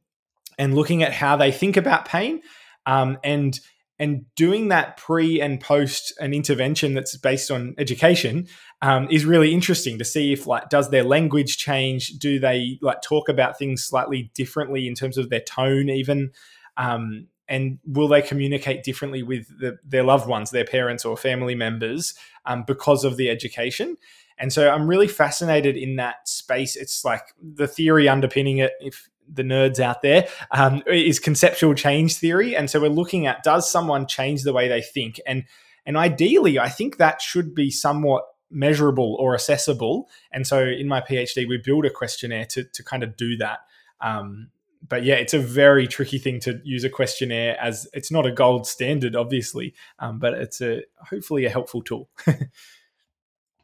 and 0.59 0.75
looking 0.75 1.03
at 1.03 1.13
how 1.13 1.37
they 1.37 1.53
think 1.53 1.77
about 1.77 2.07
pain 2.07 2.41
um, 2.87 3.19
and 3.25 3.61
and 3.99 4.25
doing 4.35 4.69
that 4.69 4.97
pre 4.97 5.41
and 5.41 5.61
post 5.61 6.13
an 6.19 6.35
intervention 6.35 6.95
that's 6.95 7.17
based 7.17 7.51
on 7.51 7.75
education 7.79 8.49
um, 8.83 9.07
is 9.11 9.25
really 9.25 9.55
interesting 9.55 9.99
to 9.99 10.05
see 10.05 10.33
if 10.33 10.47
like 10.47 10.69
does 10.69 10.91
their 10.91 11.05
language 11.05 11.59
change? 11.59 12.09
Do 12.19 12.41
they 12.41 12.79
like 12.83 13.03
talk 13.03 13.29
about 13.29 13.57
things 13.57 13.85
slightly 13.85 14.33
differently 14.35 14.89
in 14.89 14.95
terms 14.95 15.17
of 15.17 15.31
their 15.31 15.41
tone 15.41 15.89
even? 15.89 16.33
Um, 16.77 17.29
and 17.47 17.79
will 17.87 18.09
they 18.09 18.23
communicate 18.23 18.83
differently 18.83 19.23
with 19.23 19.47
the, 19.61 19.79
their 19.85 20.03
loved 20.03 20.27
ones 20.27 20.51
their 20.51 20.65
parents 20.65 21.05
or 21.05 21.17
family 21.17 21.55
members 21.55 22.15
um, 22.47 22.65
because 22.67 23.05
of 23.05 23.17
the 23.17 23.31
education? 23.31 23.97
And 24.37 24.53
so 24.53 24.69
i'm 24.69 24.89
really 24.89 25.07
fascinated 25.07 25.77
in 25.77 25.97
that 25.97 26.29
space. 26.29 26.75
It's 26.75 27.05
like 27.05 27.23
the 27.41 27.69
theory 27.69 28.09
underpinning 28.09 28.59
it 28.59 28.73
if 28.81 29.09
the 29.33 29.43
nerds 29.43 29.81
out 29.81 30.03
there 30.03 30.29
um, 30.51 30.83
is 30.87 31.19
conceptual 31.19 31.75
change 31.75 32.17
theory 32.17 32.55
and 32.55 32.69
so 32.69 32.81
we're 32.81 32.89
looking 32.89 33.27
at 33.27 33.43
does 33.43 33.71
someone 33.71 34.07
change 34.07 34.43
the 34.43 34.53
way 34.53 34.69
they 34.69 34.83
think 34.83 35.21
and 35.27 35.45
and 35.87 35.97
ideally, 35.97 36.59
I 36.59 36.69
think 36.69 36.97
that 36.97 37.21
should 37.21 37.55
be 37.55 37.71
somewhat 37.71 38.25
measurable 38.51 39.17
or 39.19 39.35
accessible. 39.35 40.09
And 40.33 40.47
so 40.47 40.65
in 40.65 40.89
my 40.89 41.01
PhD, 41.01 41.49
we 41.49 41.59
build 41.59 41.85
a 41.85 41.91
questionnaire 41.91 42.47
to, 42.47 42.65
to 42.65 42.83
kind 42.83 43.03
of 43.03 43.17
do 43.17 43.37
that. 43.39 43.61
Um, 44.01 44.51
but 44.87 45.05
yeah, 45.05 45.15
it's 45.15 45.35
a 45.35 45.39
very 45.39 45.87
tricky 45.87 46.19
thing 46.19 46.41
to 46.41 46.61
use 46.63 46.85
a 46.85 46.91
questionnaire 46.91 47.59
as 47.61 47.89
it's 47.93 48.11
not 48.11 48.27
a 48.27 48.33
gold 48.33 48.67
standard, 48.67 49.17
obviously, 49.17 49.75
um, 49.99 50.19
but 50.19 50.35
it's 50.35 50.61
a 50.61 50.83
hopefully 50.99 51.47
a 51.47 51.51
helpful 51.51 51.83
tool. 51.83 52.09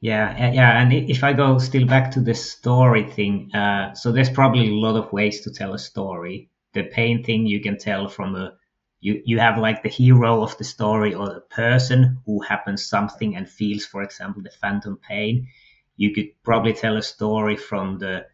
yeah, 0.00 0.50
yeah, 0.52 0.80
and 0.80 0.92
if 0.92 1.23
I 1.23 1.35
go 1.35 1.59
still 1.59 1.87
back 1.87 2.11
to 2.12 2.21
the 2.21 2.35
story 2.35 3.04
thing, 3.11 3.50
uh, 3.54 3.92
so 3.95 4.12
there's 4.12 4.30
probably 4.30 4.69
a 4.69 4.73
lot 4.75 4.97
of 4.97 5.12
ways 5.12 5.42
to 5.42 5.50
tell 5.50 5.75
a 5.75 5.78
story. 5.78 6.49
The 6.73 6.85
pain 6.85 7.23
thing 7.23 7.47
you 7.47 7.61
can 7.61 7.76
tell 7.76 8.09
from 8.09 8.35
a 8.35 8.52
you 9.00 9.21
you 9.26 9.38
have 9.38 9.59
like 9.59 9.83
the 9.83 9.88
hero 9.90 10.42
of 10.42 10.57
the 10.59 10.64
story 10.64 11.12
or 11.14 11.28
the 11.28 11.40
person 11.40 12.19
who 12.25 12.40
happens 12.40 12.85
something 12.87 13.37
and 13.37 13.49
feels, 13.49 13.85
for 13.85 14.02
example, 14.02 14.42
the 14.42 14.50
phantom 14.50 14.97
pain. 15.07 15.49
You 15.97 16.14
could 16.14 16.30
probably 16.45 16.73
tell 16.73 16.97
a 16.97 17.02
story 17.02 17.57
from 17.57 17.99
the 17.99 18.26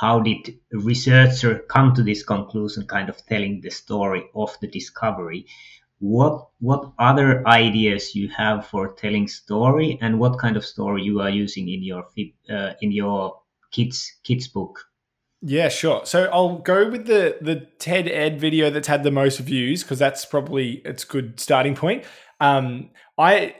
how 0.00 0.20
did 0.20 0.58
researcher 0.70 1.58
come 1.68 1.94
to 1.94 2.02
this 2.04 2.22
conclusion, 2.22 2.86
kind 2.86 3.08
of 3.08 3.24
telling 3.26 3.60
the 3.60 3.70
story 3.70 4.24
of 4.36 4.56
the 4.60 4.68
discovery. 4.68 5.46
What 6.00 6.48
what 6.60 6.92
other 6.98 7.46
ideas 7.48 8.14
you 8.14 8.28
have 8.28 8.66
for 8.66 8.94
telling 8.94 9.26
story, 9.26 9.98
and 10.00 10.20
what 10.20 10.38
kind 10.38 10.56
of 10.56 10.64
story 10.64 11.02
you 11.02 11.20
are 11.20 11.30
using 11.30 11.68
in 11.68 11.82
your 11.82 12.04
uh, 12.50 12.72
in 12.80 12.92
your 12.92 13.40
kids 13.72 14.14
kids 14.22 14.46
book? 14.46 14.78
Yeah, 15.40 15.68
sure. 15.68 16.04
So 16.04 16.28
I'll 16.32 16.58
go 16.58 16.88
with 16.90 17.06
the 17.06 17.38
the 17.40 17.66
TED 17.78 18.08
Ed 18.08 18.40
video 18.40 18.70
that's 18.70 18.88
had 18.88 19.02
the 19.02 19.10
most 19.10 19.38
views 19.38 19.82
because 19.82 19.98
that's 19.98 20.24
probably 20.24 20.82
it's 20.84 21.04
good 21.04 21.38
starting 21.40 21.74
point. 21.74 22.04
Um, 22.40 22.90
I 23.16 23.54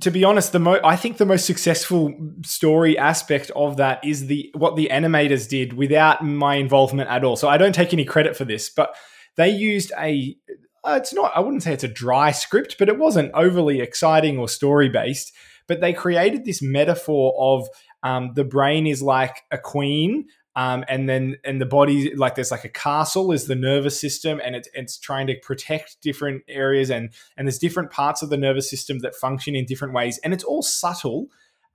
to 0.00 0.10
be 0.10 0.24
honest, 0.24 0.52
the 0.52 0.58
mo- 0.58 0.80
I 0.82 0.96
think 0.96 1.18
the 1.18 1.26
most 1.26 1.46
successful 1.46 2.14
story 2.44 2.98
aspect 2.98 3.50
of 3.54 3.76
that 3.76 4.04
is 4.04 4.26
the 4.26 4.50
what 4.54 4.76
the 4.76 4.88
animators 4.90 5.48
did 5.48 5.74
without 5.74 6.24
my 6.24 6.56
involvement 6.56 7.08
at 7.08 7.24
all. 7.24 7.36
So 7.36 7.48
I 7.48 7.58
don't 7.58 7.74
take 7.74 7.92
any 7.92 8.04
credit 8.04 8.36
for 8.36 8.44
this, 8.44 8.68
but 8.68 8.96
they 9.36 9.48
used 9.48 9.92
a 9.98 10.36
uh, 10.84 10.98
it's 11.00 11.14
not 11.14 11.32
I 11.34 11.40
wouldn't 11.40 11.62
say 11.62 11.72
it's 11.72 11.84
a 11.84 11.88
dry 11.88 12.30
script, 12.30 12.76
but 12.78 12.88
it 12.88 12.98
wasn't 12.98 13.32
overly 13.34 13.80
exciting 13.80 14.38
or 14.38 14.48
story 14.48 14.88
based. 14.88 15.32
But 15.66 15.80
they 15.80 15.92
created 15.92 16.44
this 16.44 16.60
metaphor 16.60 17.34
of 17.38 17.68
um, 18.02 18.32
the 18.34 18.44
brain 18.44 18.86
is 18.86 19.02
like 19.02 19.42
a 19.50 19.58
queen 19.58 20.26
um, 20.56 20.84
and 20.88 21.08
then 21.08 21.36
and 21.44 21.60
the 21.60 21.66
body 21.66 22.14
like 22.14 22.36
there's 22.36 22.50
like 22.50 22.64
a 22.64 22.68
castle 22.68 23.32
is 23.32 23.46
the 23.46 23.54
nervous 23.54 24.00
system 24.00 24.40
and 24.44 24.54
it, 24.54 24.68
it's 24.74 24.98
trying 24.98 25.26
to 25.26 25.34
protect 25.42 26.00
different 26.00 26.42
areas 26.48 26.90
and 26.90 27.10
and 27.36 27.46
there's 27.46 27.58
different 27.58 27.90
parts 27.90 28.22
of 28.22 28.30
the 28.30 28.36
nervous 28.36 28.70
system 28.70 29.00
that 29.00 29.14
function 29.14 29.56
in 29.56 29.64
different 29.64 29.94
ways 29.94 30.18
and 30.22 30.32
it's 30.32 30.44
all 30.44 30.62
subtle 30.62 31.26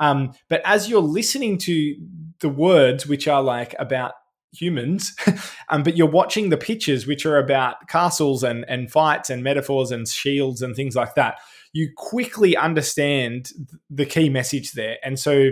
um, 0.02 0.32
but 0.48 0.62
as 0.64 0.90
you're 0.90 1.02
listening 1.02 1.58
to 1.58 1.96
the 2.40 2.48
words 2.48 3.06
which 3.06 3.28
are 3.28 3.44
like 3.44 3.76
about 3.80 4.14
humans 4.52 5.16
um, 5.70 5.84
but 5.84 5.96
you're 5.96 6.10
watching 6.10 6.50
the 6.50 6.58
pictures 6.58 7.06
which 7.06 7.26
are 7.26 7.38
about 7.38 7.88
castles 7.88 8.44
and 8.44 8.66
and 8.68 8.92
fights 8.92 9.30
and 9.30 9.44
metaphors 9.44 9.92
and 9.92 10.08
shields 10.08 10.62
and 10.62 10.76
things 10.76 10.96
like 10.96 11.16
that 11.16 11.38
you 11.72 11.90
quickly 11.96 12.58
understand 12.58 13.52
the 13.90 14.06
key 14.06 14.30
message 14.30 14.72
there 14.72 14.98
and 15.04 15.20
so 15.20 15.52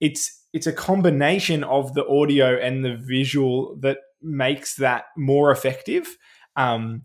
it's 0.00 0.38
it's 0.52 0.66
a 0.66 0.72
combination 0.72 1.64
of 1.64 1.94
the 1.94 2.06
audio 2.06 2.56
and 2.58 2.84
the 2.84 2.96
visual 2.96 3.76
that 3.80 3.98
makes 4.22 4.76
that 4.76 5.04
more 5.16 5.50
effective. 5.50 6.16
Um, 6.56 7.02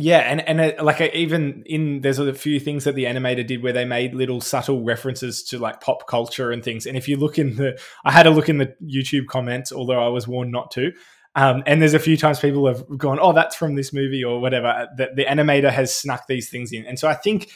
yeah, 0.00 0.18
and 0.18 0.48
and 0.48 0.60
it, 0.60 0.80
like 0.80 1.00
uh, 1.00 1.08
even 1.12 1.64
in 1.66 2.02
there's 2.02 2.20
a 2.20 2.32
few 2.32 2.60
things 2.60 2.84
that 2.84 2.94
the 2.94 3.06
animator 3.06 3.44
did 3.44 3.64
where 3.64 3.72
they 3.72 3.84
made 3.84 4.14
little 4.14 4.40
subtle 4.40 4.84
references 4.84 5.42
to 5.46 5.58
like 5.58 5.80
pop 5.80 6.06
culture 6.06 6.52
and 6.52 6.62
things. 6.62 6.86
And 6.86 6.96
if 6.96 7.08
you 7.08 7.16
look 7.16 7.36
in 7.36 7.56
the, 7.56 7.76
I 8.04 8.12
had 8.12 8.24
a 8.28 8.30
look 8.30 8.48
in 8.48 8.58
the 8.58 8.72
YouTube 8.80 9.26
comments, 9.26 9.72
although 9.72 10.00
I 10.00 10.06
was 10.06 10.28
warned 10.28 10.52
not 10.52 10.70
to. 10.72 10.92
Um, 11.34 11.64
and 11.66 11.82
there's 11.82 11.94
a 11.94 11.98
few 11.98 12.16
times 12.16 12.38
people 12.38 12.68
have 12.68 12.84
gone, 12.96 13.18
"Oh, 13.20 13.32
that's 13.32 13.56
from 13.56 13.74
this 13.74 13.92
movie" 13.92 14.22
or 14.22 14.40
whatever. 14.40 14.68
Uh, 14.68 14.86
that 14.98 15.16
the 15.16 15.24
animator 15.24 15.72
has 15.72 15.92
snuck 15.92 16.28
these 16.28 16.48
things 16.48 16.70
in, 16.70 16.86
and 16.86 16.96
so 16.96 17.08
I 17.08 17.14
think 17.14 17.50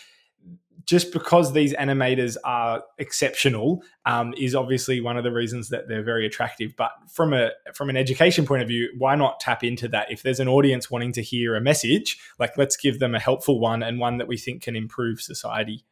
just 0.86 1.12
because 1.12 1.52
these 1.52 1.74
animators 1.74 2.36
are 2.44 2.82
exceptional 2.98 3.82
um, 4.06 4.34
is 4.36 4.54
obviously 4.54 5.00
one 5.00 5.16
of 5.16 5.24
the 5.24 5.32
reasons 5.32 5.68
that 5.68 5.88
they're 5.88 6.02
very 6.02 6.26
attractive. 6.26 6.74
But 6.76 6.90
from 7.08 7.32
a 7.32 7.50
from 7.74 7.90
an 7.90 7.96
education 7.96 8.46
point 8.46 8.62
of 8.62 8.68
view, 8.68 8.90
why 8.98 9.14
not 9.14 9.40
tap 9.40 9.62
into 9.62 9.88
that? 9.88 10.10
If 10.10 10.22
there's 10.22 10.40
an 10.40 10.48
audience 10.48 10.90
wanting 10.90 11.12
to 11.12 11.22
hear 11.22 11.54
a 11.54 11.60
message, 11.60 12.18
like 12.38 12.56
let's 12.56 12.76
give 12.76 12.98
them 12.98 13.14
a 13.14 13.20
helpful 13.20 13.60
one 13.60 13.82
and 13.82 13.98
one 13.98 14.18
that 14.18 14.28
we 14.28 14.36
think 14.36 14.62
can 14.62 14.76
improve 14.76 15.20
society. 15.20 15.84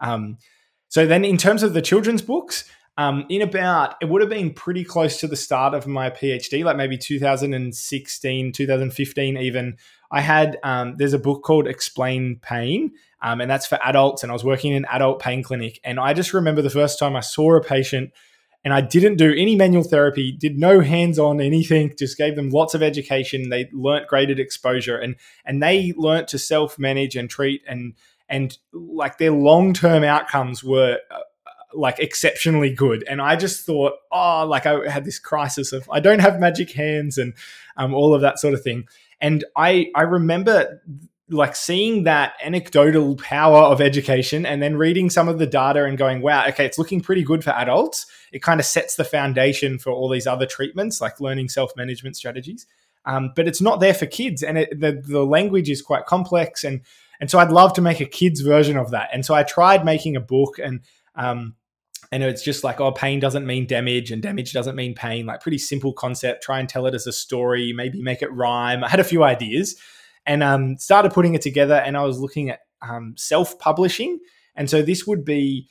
Um, 0.00 0.38
so 0.88 1.06
then, 1.06 1.24
in 1.24 1.38
terms 1.38 1.62
of 1.62 1.74
the 1.74 1.82
children's 1.82 2.22
books, 2.22 2.70
um, 2.96 3.26
in 3.28 3.42
about 3.42 3.96
it 4.00 4.08
would 4.08 4.20
have 4.20 4.30
been 4.30 4.52
pretty 4.52 4.84
close 4.84 5.18
to 5.18 5.26
the 5.26 5.36
start 5.36 5.74
of 5.74 5.86
my 5.86 6.10
PhD, 6.10 6.64
like 6.64 6.76
maybe 6.76 6.96
2016, 6.96 8.52
2015, 8.52 9.36
even. 9.36 9.76
I 10.12 10.20
had 10.20 10.58
um, 10.62 10.94
there's 10.96 11.12
a 11.12 11.18
book 11.18 11.42
called 11.42 11.66
Explain 11.66 12.36
Pain, 12.40 12.92
um, 13.20 13.40
and 13.40 13.50
that's 13.50 13.66
for 13.66 13.80
adults. 13.82 14.22
And 14.22 14.30
I 14.30 14.32
was 14.32 14.44
working 14.44 14.72
in 14.72 14.84
an 14.84 14.90
adult 14.90 15.20
pain 15.20 15.42
clinic, 15.42 15.80
and 15.82 15.98
I 15.98 16.14
just 16.14 16.32
remember 16.32 16.62
the 16.62 16.70
first 16.70 16.98
time 16.98 17.16
I 17.16 17.20
saw 17.20 17.56
a 17.56 17.62
patient. 17.62 18.12
And 18.66 18.72
I 18.72 18.80
didn't 18.80 19.16
do 19.16 19.30
any 19.30 19.56
manual 19.56 19.84
therapy, 19.84 20.32
did 20.32 20.58
no 20.58 20.80
hands-on 20.80 21.38
anything, 21.38 21.92
just 21.98 22.16
gave 22.16 22.34
them 22.34 22.48
lots 22.48 22.72
of 22.72 22.82
education. 22.82 23.50
They 23.50 23.68
learnt 23.74 24.08
graded 24.08 24.40
exposure 24.40 24.96
and 24.96 25.16
and 25.44 25.62
they 25.62 25.92
learnt 25.98 26.28
to 26.28 26.38
self-manage 26.38 27.14
and 27.14 27.28
treat 27.28 27.62
and 27.68 27.92
and 28.26 28.56
like 28.72 29.18
their 29.18 29.32
long-term 29.32 30.02
outcomes 30.02 30.64
were 30.64 30.98
uh, 31.10 31.18
like 31.74 31.98
exceptionally 31.98 32.70
good. 32.70 33.04
And 33.08 33.20
I 33.20 33.36
just 33.36 33.66
thought, 33.66 33.94
oh, 34.12 34.46
like 34.46 34.66
I 34.66 34.88
had 34.90 35.04
this 35.04 35.18
crisis 35.18 35.72
of 35.72 35.88
I 35.90 36.00
don't 36.00 36.20
have 36.20 36.40
magic 36.40 36.70
hands 36.72 37.18
and 37.18 37.34
um, 37.76 37.94
all 37.94 38.14
of 38.14 38.20
that 38.22 38.38
sort 38.38 38.54
of 38.54 38.62
thing. 38.62 38.84
And 39.20 39.44
I 39.56 39.90
I 39.94 40.02
remember 40.02 40.82
like 41.30 41.56
seeing 41.56 42.04
that 42.04 42.34
anecdotal 42.42 43.16
power 43.16 43.62
of 43.62 43.80
education 43.80 44.44
and 44.44 44.62
then 44.62 44.76
reading 44.76 45.08
some 45.08 45.28
of 45.28 45.38
the 45.38 45.46
data 45.46 45.84
and 45.84 45.96
going, 45.96 46.20
wow, 46.20 46.46
okay, 46.46 46.66
it's 46.66 46.78
looking 46.78 47.00
pretty 47.00 47.22
good 47.22 47.42
for 47.42 47.50
adults. 47.50 48.06
It 48.30 48.42
kind 48.42 48.60
of 48.60 48.66
sets 48.66 48.96
the 48.96 49.04
foundation 49.04 49.78
for 49.78 49.90
all 49.90 50.08
these 50.08 50.26
other 50.26 50.46
treatments, 50.46 51.00
like 51.00 51.20
learning 51.20 51.48
self 51.48 51.72
management 51.76 52.16
strategies. 52.16 52.66
Um, 53.06 53.32
but 53.34 53.46
it's 53.46 53.60
not 53.60 53.80
there 53.80 53.94
for 53.94 54.06
kids, 54.06 54.42
and 54.42 54.56
it, 54.56 54.80
the 54.80 55.02
the 55.06 55.24
language 55.24 55.68
is 55.68 55.82
quite 55.82 56.06
complex, 56.06 56.64
and 56.64 56.80
and 57.20 57.30
so 57.30 57.38
I'd 57.38 57.52
love 57.52 57.74
to 57.74 57.82
make 57.82 58.00
a 58.00 58.06
kids 58.06 58.40
version 58.40 58.78
of 58.78 58.92
that. 58.92 59.10
And 59.12 59.26
so 59.26 59.34
I 59.34 59.42
tried 59.42 59.84
making 59.84 60.16
a 60.16 60.20
book, 60.20 60.58
and 60.58 60.80
um, 61.14 61.54
and 62.12 62.22
it's 62.22 62.42
just 62.42 62.64
like, 62.64 62.80
oh, 62.80 62.92
pain 62.92 63.20
doesn't 63.20 63.46
mean 63.46 63.66
damage 63.66 64.10
and 64.10 64.22
damage 64.22 64.52
doesn't 64.52 64.76
mean 64.76 64.94
pain. 64.94 65.26
Like, 65.26 65.40
pretty 65.40 65.58
simple 65.58 65.92
concept. 65.92 66.42
Try 66.42 66.60
and 66.60 66.68
tell 66.68 66.86
it 66.86 66.94
as 66.94 67.06
a 67.06 67.12
story, 67.12 67.72
maybe 67.72 68.02
make 68.02 68.22
it 68.22 68.32
rhyme. 68.32 68.84
I 68.84 68.88
had 68.88 69.00
a 69.00 69.04
few 69.04 69.24
ideas 69.24 69.76
and 70.26 70.42
um, 70.42 70.76
started 70.78 71.12
putting 71.12 71.34
it 71.34 71.42
together. 71.42 71.74
And 71.74 71.96
I 71.96 72.04
was 72.04 72.18
looking 72.18 72.50
at 72.50 72.60
um, 72.82 73.14
self 73.16 73.58
publishing. 73.58 74.20
And 74.54 74.68
so 74.70 74.82
this 74.82 75.06
would 75.06 75.24
be 75.24 75.68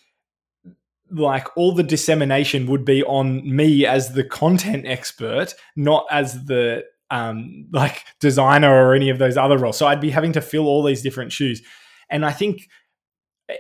like 1.12 1.48
all 1.56 1.74
the 1.74 1.84
dissemination 1.84 2.68
would 2.68 2.86
be 2.86 3.04
on 3.04 3.56
me 3.56 3.86
as 3.86 4.13
the 4.13 4.24
content 4.24 4.86
expert, 4.88 5.54
not 5.75 6.06
as 6.10 6.46
the 6.46 6.84
um, 7.12 7.68
like 7.72 8.04
designer 8.20 8.74
or 8.74 8.96
any 8.96 9.10
of 9.10 9.20
those 9.20 9.38
other 9.38 9.58
roles. 9.58 9.78
So 9.78 9.86
I'd 9.86 10.02
be 10.02 10.10
having 10.10 10.34
to 10.34 10.42
fill 10.42 10.66
all 10.66 10.84
these 10.84 11.04
different 11.04 11.32
shoes. 11.32 11.62
And 12.10 12.25
I 12.25 12.32
think 12.32 12.68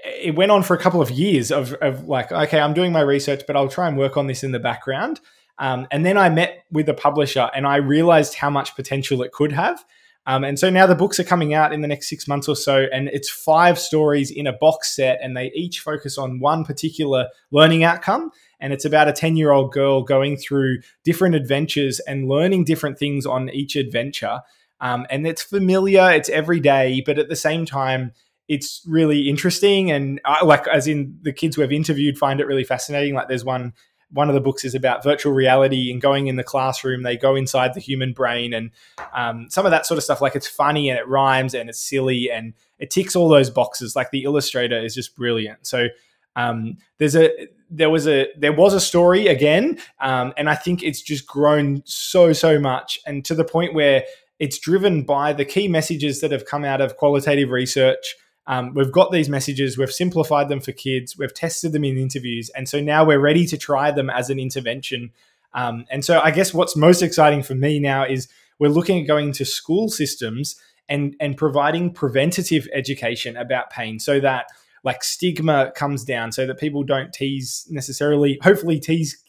it 0.03 0.35
went 0.35 0.51
on 0.51 0.63
for 0.63 0.75
a 0.75 0.79
couple 0.79 1.01
of 1.01 1.11
years 1.11 1.51
of, 1.51 1.73
of 1.75 2.07
like, 2.07 2.31
okay, 2.31 2.59
I'm 2.59 2.73
doing 2.73 2.91
my 2.91 3.01
research, 3.01 3.43
but 3.45 3.55
I'll 3.55 3.69
try 3.69 3.87
and 3.87 3.97
work 3.97 4.17
on 4.17 4.27
this 4.27 4.43
in 4.43 4.51
the 4.51 4.59
background. 4.59 5.19
Um, 5.59 5.87
and 5.91 6.05
then 6.05 6.17
I 6.17 6.29
met 6.29 6.65
with 6.71 6.87
the 6.87 6.93
publisher 6.93 7.49
and 7.53 7.67
I 7.67 7.77
realized 7.77 8.35
how 8.35 8.49
much 8.49 8.75
potential 8.75 9.21
it 9.21 9.31
could 9.31 9.51
have. 9.51 9.83
Um, 10.25 10.43
and 10.43 10.57
so 10.57 10.69
now 10.69 10.85
the 10.85 10.95
books 10.95 11.19
are 11.19 11.25
coming 11.25 11.53
out 11.53 11.73
in 11.73 11.81
the 11.81 11.87
next 11.87 12.07
six 12.07 12.27
months 12.27 12.47
or 12.47 12.55
so, 12.55 12.85
and 12.93 13.09
it's 13.09 13.29
five 13.29 13.77
stories 13.77 14.31
in 14.31 14.47
a 14.47 14.53
box 14.53 14.95
set, 14.95 15.19
and 15.21 15.35
they 15.35 15.51
each 15.53 15.81
focus 15.81 16.17
on 16.17 16.39
one 16.39 16.63
particular 16.63 17.27
learning 17.51 17.83
outcome. 17.83 18.31
And 18.61 18.71
it's 18.71 18.85
about 18.85 19.09
a 19.09 19.13
10 19.13 19.35
year 19.35 19.51
old 19.51 19.73
girl 19.73 20.01
going 20.01 20.37
through 20.37 20.79
different 21.03 21.35
adventures 21.35 21.99
and 21.99 22.29
learning 22.29 22.63
different 22.63 22.97
things 22.97 23.25
on 23.25 23.49
each 23.49 23.75
adventure. 23.75 24.39
Um, 24.79 25.05
and 25.09 25.27
it's 25.27 25.43
familiar, 25.43 26.09
it's 26.11 26.29
everyday, 26.29 27.01
but 27.05 27.19
at 27.19 27.27
the 27.27 27.35
same 27.35 27.65
time, 27.65 28.13
it's 28.47 28.81
really 28.85 29.29
interesting 29.29 29.91
and 29.91 30.19
I, 30.25 30.43
like 30.43 30.67
as 30.67 30.87
in 30.87 31.17
the 31.21 31.31
kids 31.31 31.57
we've 31.57 31.71
interviewed 31.71 32.17
find 32.17 32.39
it 32.39 32.47
really 32.47 32.63
fascinating. 32.63 33.13
Like 33.13 33.27
there's 33.27 33.45
one 33.45 33.73
one 34.11 34.29
of 34.29 34.35
the 34.35 34.41
books 34.41 34.63
is 34.63 34.75
about 34.75 35.03
virtual 35.03 35.33
reality 35.33 35.91
and 35.91 35.99
going 35.99 36.27
in 36.27 36.35
the 36.35 36.43
classroom 36.43 37.01
they 37.01 37.17
go 37.17 37.35
inside 37.35 37.73
the 37.73 37.79
human 37.79 38.13
brain 38.13 38.53
and 38.53 38.69
um, 39.13 39.47
some 39.49 39.65
of 39.65 39.71
that 39.71 39.85
sort 39.85 39.97
of 39.97 40.03
stuff. 40.03 40.21
Like 40.21 40.35
it's 40.35 40.47
funny 40.47 40.89
and 40.89 40.99
it 40.99 41.07
rhymes 41.07 41.53
and 41.53 41.69
it's 41.69 41.79
silly 41.79 42.29
and 42.29 42.53
it 42.79 42.91
ticks 42.91 43.15
all 43.15 43.27
those 43.27 43.49
boxes. 43.49 43.95
Like 43.95 44.11
the 44.11 44.23
illustrator 44.23 44.77
is 44.77 44.93
just 44.93 45.15
brilliant. 45.15 45.65
So 45.65 45.87
um, 46.35 46.77
there's 46.97 47.15
a 47.15 47.29
there 47.69 47.89
was 47.89 48.07
a 48.07 48.27
there 48.37 48.53
was 48.53 48.73
a 48.73 48.79
story 48.79 49.27
again 49.27 49.79
um, 49.99 50.33
and 50.37 50.49
i 50.49 50.55
think 50.55 50.83
it's 50.83 51.01
just 51.01 51.25
grown 51.25 51.81
so 51.85 52.31
so 52.31 52.59
much 52.59 52.99
and 53.05 53.25
to 53.25 53.33
the 53.33 53.43
point 53.43 53.73
where 53.73 54.03
it's 54.39 54.59
driven 54.59 55.03
by 55.03 55.33
the 55.33 55.45
key 55.45 55.67
messages 55.67 56.21
that 56.21 56.31
have 56.31 56.45
come 56.45 56.63
out 56.63 56.81
of 56.81 56.97
qualitative 56.97 57.49
research 57.49 58.15
um, 58.47 58.73
we've 58.73 58.91
got 58.91 59.11
these 59.11 59.29
messages, 59.29 59.77
we've 59.77 59.91
simplified 59.91 60.49
them 60.49 60.59
for 60.59 60.71
kids, 60.71 61.17
we've 61.17 61.33
tested 61.33 61.71
them 61.71 61.83
in 61.83 61.97
interviews, 61.97 62.49
and 62.49 62.67
so 62.67 62.81
now 62.81 63.05
we're 63.05 63.19
ready 63.19 63.45
to 63.45 63.57
try 63.57 63.91
them 63.91 64.09
as 64.09 64.29
an 64.29 64.39
intervention. 64.39 65.11
Um, 65.53 65.85
and 65.89 66.03
so 66.03 66.19
I 66.19 66.31
guess 66.31 66.53
what's 66.53 66.75
most 66.75 67.01
exciting 67.01 67.43
for 67.43 67.55
me 67.55 67.79
now 67.79 68.05
is 68.05 68.27
we're 68.59 68.69
looking 68.69 69.01
at 69.01 69.07
going 69.07 69.31
to 69.33 69.45
school 69.45 69.87
systems 69.89 70.55
and 70.89 71.15
and 71.19 71.37
providing 71.37 71.91
preventative 71.91 72.67
education 72.73 73.37
about 73.37 73.69
pain 73.69 73.99
so 73.99 74.19
that 74.19 74.47
like 74.83 75.03
stigma 75.03 75.71
comes 75.75 76.03
down 76.03 76.31
so 76.31 76.45
that 76.45 76.59
people 76.59 76.83
don't 76.83 77.13
tease 77.13 77.65
necessarily 77.69 78.37
hopefully 78.43 78.79
tease 78.79 79.23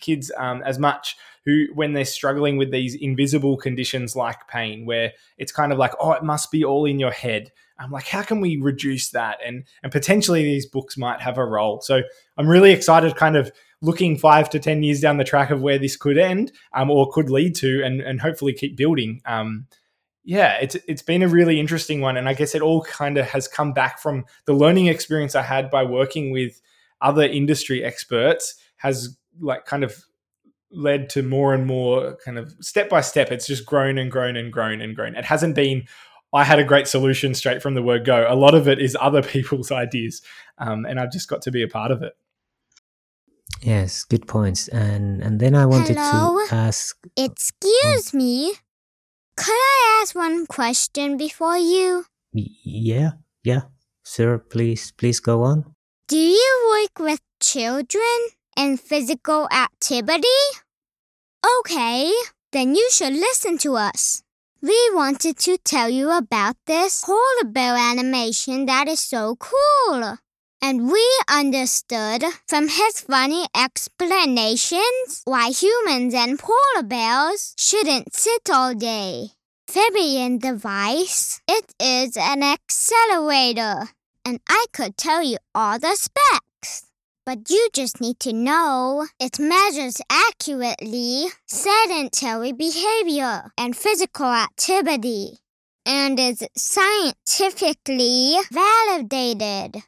kids 0.00 0.30
um, 0.38 0.62
as 0.64 0.78
much 0.78 1.16
who 1.44 1.66
when 1.74 1.92
they're 1.92 2.04
struggling 2.04 2.56
with 2.56 2.70
these 2.70 2.94
invisible 2.94 3.56
conditions 3.56 4.16
like 4.16 4.48
pain 4.48 4.86
where 4.86 5.12
it's 5.36 5.52
kind 5.52 5.72
of 5.72 5.78
like 5.78 5.92
oh 6.00 6.12
it 6.12 6.22
must 6.22 6.50
be 6.50 6.64
all 6.64 6.84
in 6.84 6.98
your 6.98 7.12
head 7.12 7.52
i'm 7.78 7.90
like 7.90 8.06
how 8.06 8.22
can 8.22 8.40
we 8.40 8.56
reduce 8.56 9.10
that 9.10 9.38
and 9.44 9.64
and 9.82 9.92
potentially 9.92 10.42
these 10.44 10.66
books 10.66 10.96
might 10.96 11.20
have 11.20 11.38
a 11.38 11.44
role 11.44 11.80
so 11.80 12.02
i'm 12.36 12.48
really 12.48 12.72
excited 12.72 13.16
kind 13.16 13.36
of 13.36 13.50
looking 13.82 14.16
five 14.16 14.48
to 14.48 14.58
ten 14.58 14.82
years 14.82 15.00
down 15.00 15.18
the 15.18 15.24
track 15.24 15.50
of 15.50 15.60
where 15.60 15.78
this 15.78 15.96
could 15.96 16.18
end 16.18 16.52
um, 16.72 16.90
or 16.90 17.10
could 17.10 17.30
lead 17.30 17.54
to 17.54 17.82
and 17.84 18.00
and 18.00 18.20
hopefully 18.20 18.52
keep 18.52 18.76
building 18.76 19.20
um, 19.26 19.66
yeah, 20.24 20.56
it's 20.60 20.74
it's 20.88 21.02
been 21.02 21.22
a 21.22 21.28
really 21.28 21.60
interesting 21.60 22.00
one, 22.00 22.16
and 22.16 22.28
I 22.28 22.34
guess 22.34 22.54
it 22.54 22.62
all 22.62 22.82
kind 22.82 23.18
of 23.18 23.26
has 23.26 23.46
come 23.46 23.72
back 23.74 23.98
from 23.98 24.24
the 24.46 24.54
learning 24.54 24.86
experience 24.86 25.34
I 25.34 25.42
had 25.42 25.70
by 25.70 25.84
working 25.84 26.32
with 26.32 26.60
other 27.02 27.24
industry 27.24 27.84
experts 27.84 28.54
has 28.76 29.16
like 29.40 29.66
kind 29.66 29.84
of 29.84 30.02
led 30.70 31.10
to 31.10 31.22
more 31.22 31.52
and 31.52 31.66
more 31.66 32.16
kind 32.24 32.38
of 32.38 32.54
step 32.60 32.88
by 32.88 33.02
step. 33.02 33.30
It's 33.30 33.46
just 33.46 33.66
grown 33.66 33.98
and 33.98 34.10
grown 34.10 34.36
and 34.36 34.50
grown 34.50 34.80
and 34.80 34.96
grown. 34.96 35.14
It 35.14 35.26
hasn't 35.26 35.54
been 35.54 35.84
I 36.34 36.44
had 36.44 36.58
a 36.58 36.64
great 36.64 36.88
solution 36.88 37.34
straight 37.34 37.62
from 37.62 37.74
the 37.74 37.82
word 37.82 38.04
go. 38.04 38.26
A 38.28 38.34
lot 38.34 38.54
of 38.54 38.68
it 38.68 38.80
is 38.80 38.96
other 39.00 39.22
people's 39.34 39.70
ideas, 39.70 40.22
um, 40.58 40.84
and 40.84 40.98
I've 40.98 41.12
just 41.12 41.28
got 41.28 41.42
to 41.42 41.50
be 41.50 41.62
a 41.62 41.68
part 41.68 41.90
of 41.90 42.02
it. 42.02 42.14
Yes, 43.62 44.04
good 44.04 44.26
points. 44.26 44.68
And 44.68 45.22
and 45.22 45.40
then 45.40 45.54
I 45.54 45.66
wanted 45.66 45.96
Hello? 45.96 46.44
to 46.48 46.54
ask. 46.54 46.96
Excuse 47.16 48.12
me. 48.12 48.54
Could 49.36 49.52
I 49.52 50.00
ask 50.02 50.14
one 50.14 50.46
question 50.46 51.16
before 51.16 51.56
you? 51.56 52.06
Yeah, 52.32 53.12
yeah, 53.42 53.62
sir. 54.02 54.38
Please, 54.38 54.92
please 54.92 55.20
go 55.20 55.42
on. 55.42 55.74
Do 56.08 56.18
you 56.18 56.52
work 56.70 56.98
with 56.98 57.20
children 57.40 58.36
and 58.56 58.78
physical 58.78 59.48
activity? 59.50 60.40
Okay, 61.60 62.12
then 62.52 62.74
you 62.74 62.88
should 62.90 63.14
listen 63.14 63.58
to 63.58 63.76
us. 63.76 64.23
We 64.64 64.90
wanted 64.94 65.36
to 65.40 65.58
tell 65.58 65.90
you 65.90 66.10
about 66.10 66.56
this 66.64 67.04
polar 67.04 67.44
bear 67.44 67.76
animation 67.76 68.64
that 68.64 68.88
is 68.88 68.98
so 68.98 69.36
cool. 69.36 70.16
And 70.62 70.90
we 70.90 71.06
understood 71.28 72.24
from 72.48 72.68
his 72.68 73.02
funny 73.02 73.44
explanations 73.54 75.20
why 75.26 75.50
humans 75.50 76.14
and 76.14 76.38
polar 76.38 76.82
bears 76.82 77.52
shouldn't 77.58 78.14
sit 78.14 78.48
all 78.50 78.72
day. 78.72 79.32
Fibion 79.70 80.40
device, 80.40 81.42
it 81.46 81.74
is 81.78 82.16
an 82.16 82.42
accelerator, 82.42 83.90
and 84.24 84.40
I 84.48 84.64
could 84.72 84.96
tell 84.96 85.22
you 85.22 85.36
all 85.54 85.78
the 85.78 85.94
specs. 85.94 86.53
But 87.26 87.48
you 87.48 87.68
just 87.72 88.02
need 88.02 88.20
to 88.20 88.34
know 88.34 89.06
it 89.18 89.38
measures 89.38 90.00
accurately 90.10 91.26
sedentary 91.46 92.52
behavior 92.52 93.50
and 93.56 93.74
physical 93.74 94.26
activity 94.26 95.38
and 95.86 96.20
is 96.20 96.46
scientifically 96.54 98.36
validated. 98.52 99.82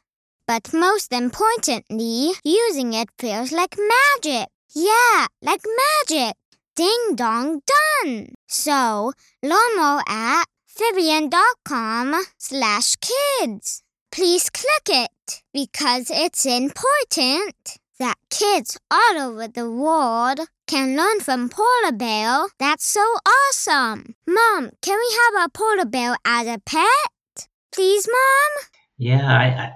But 0.47 0.73
most 0.73 1.13
importantly, 1.13 2.31
using 2.43 2.93
it 2.93 3.09
feels 3.19 3.51
like 3.51 3.75
magic. 3.77 4.47
Yeah, 4.73 5.27
like 5.41 5.61
magic. 6.09 6.35
Ding 6.75 7.15
dong 7.15 7.61
done. 8.03 8.33
So, 8.47 9.11
more 9.43 10.01
at 10.07 10.45
Fibion.com 10.67 12.23
slash 12.37 12.95
kids. 12.95 13.83
Please 14.11 14.49
click 14.49 14.87
it 14.89 15.41
because 15.53 16.09
it's 16.09 16.45
important 16.45 17.77
that 17.99 18.15
kids 18.29 18.77
all 18.91 19.17
over 19.17 19.47
the 19.47 19.69
world 19.69 20.39
can 20.67 20.95
learn 20.95 21.19
from 21.19 21.49
polar 21.49 21.91
bear. 21.91 22.45
That's 22.59 22.85
so 22.85 23.01
awesome. 23.25 24.15
Mom, 24.27 24.71
can 24.81 24.97
we 24.97 25.17
have 25.19 25.45
a 25.45 25.49
polar 25.49 25.85
bear 25.85 26.15
as 26.25 26.47
a 26.47 26.59
pet? 26.65 27.47
Please, 27.71 28.07
Mom? 28.07 28.65
Yeah, 28.97 29.27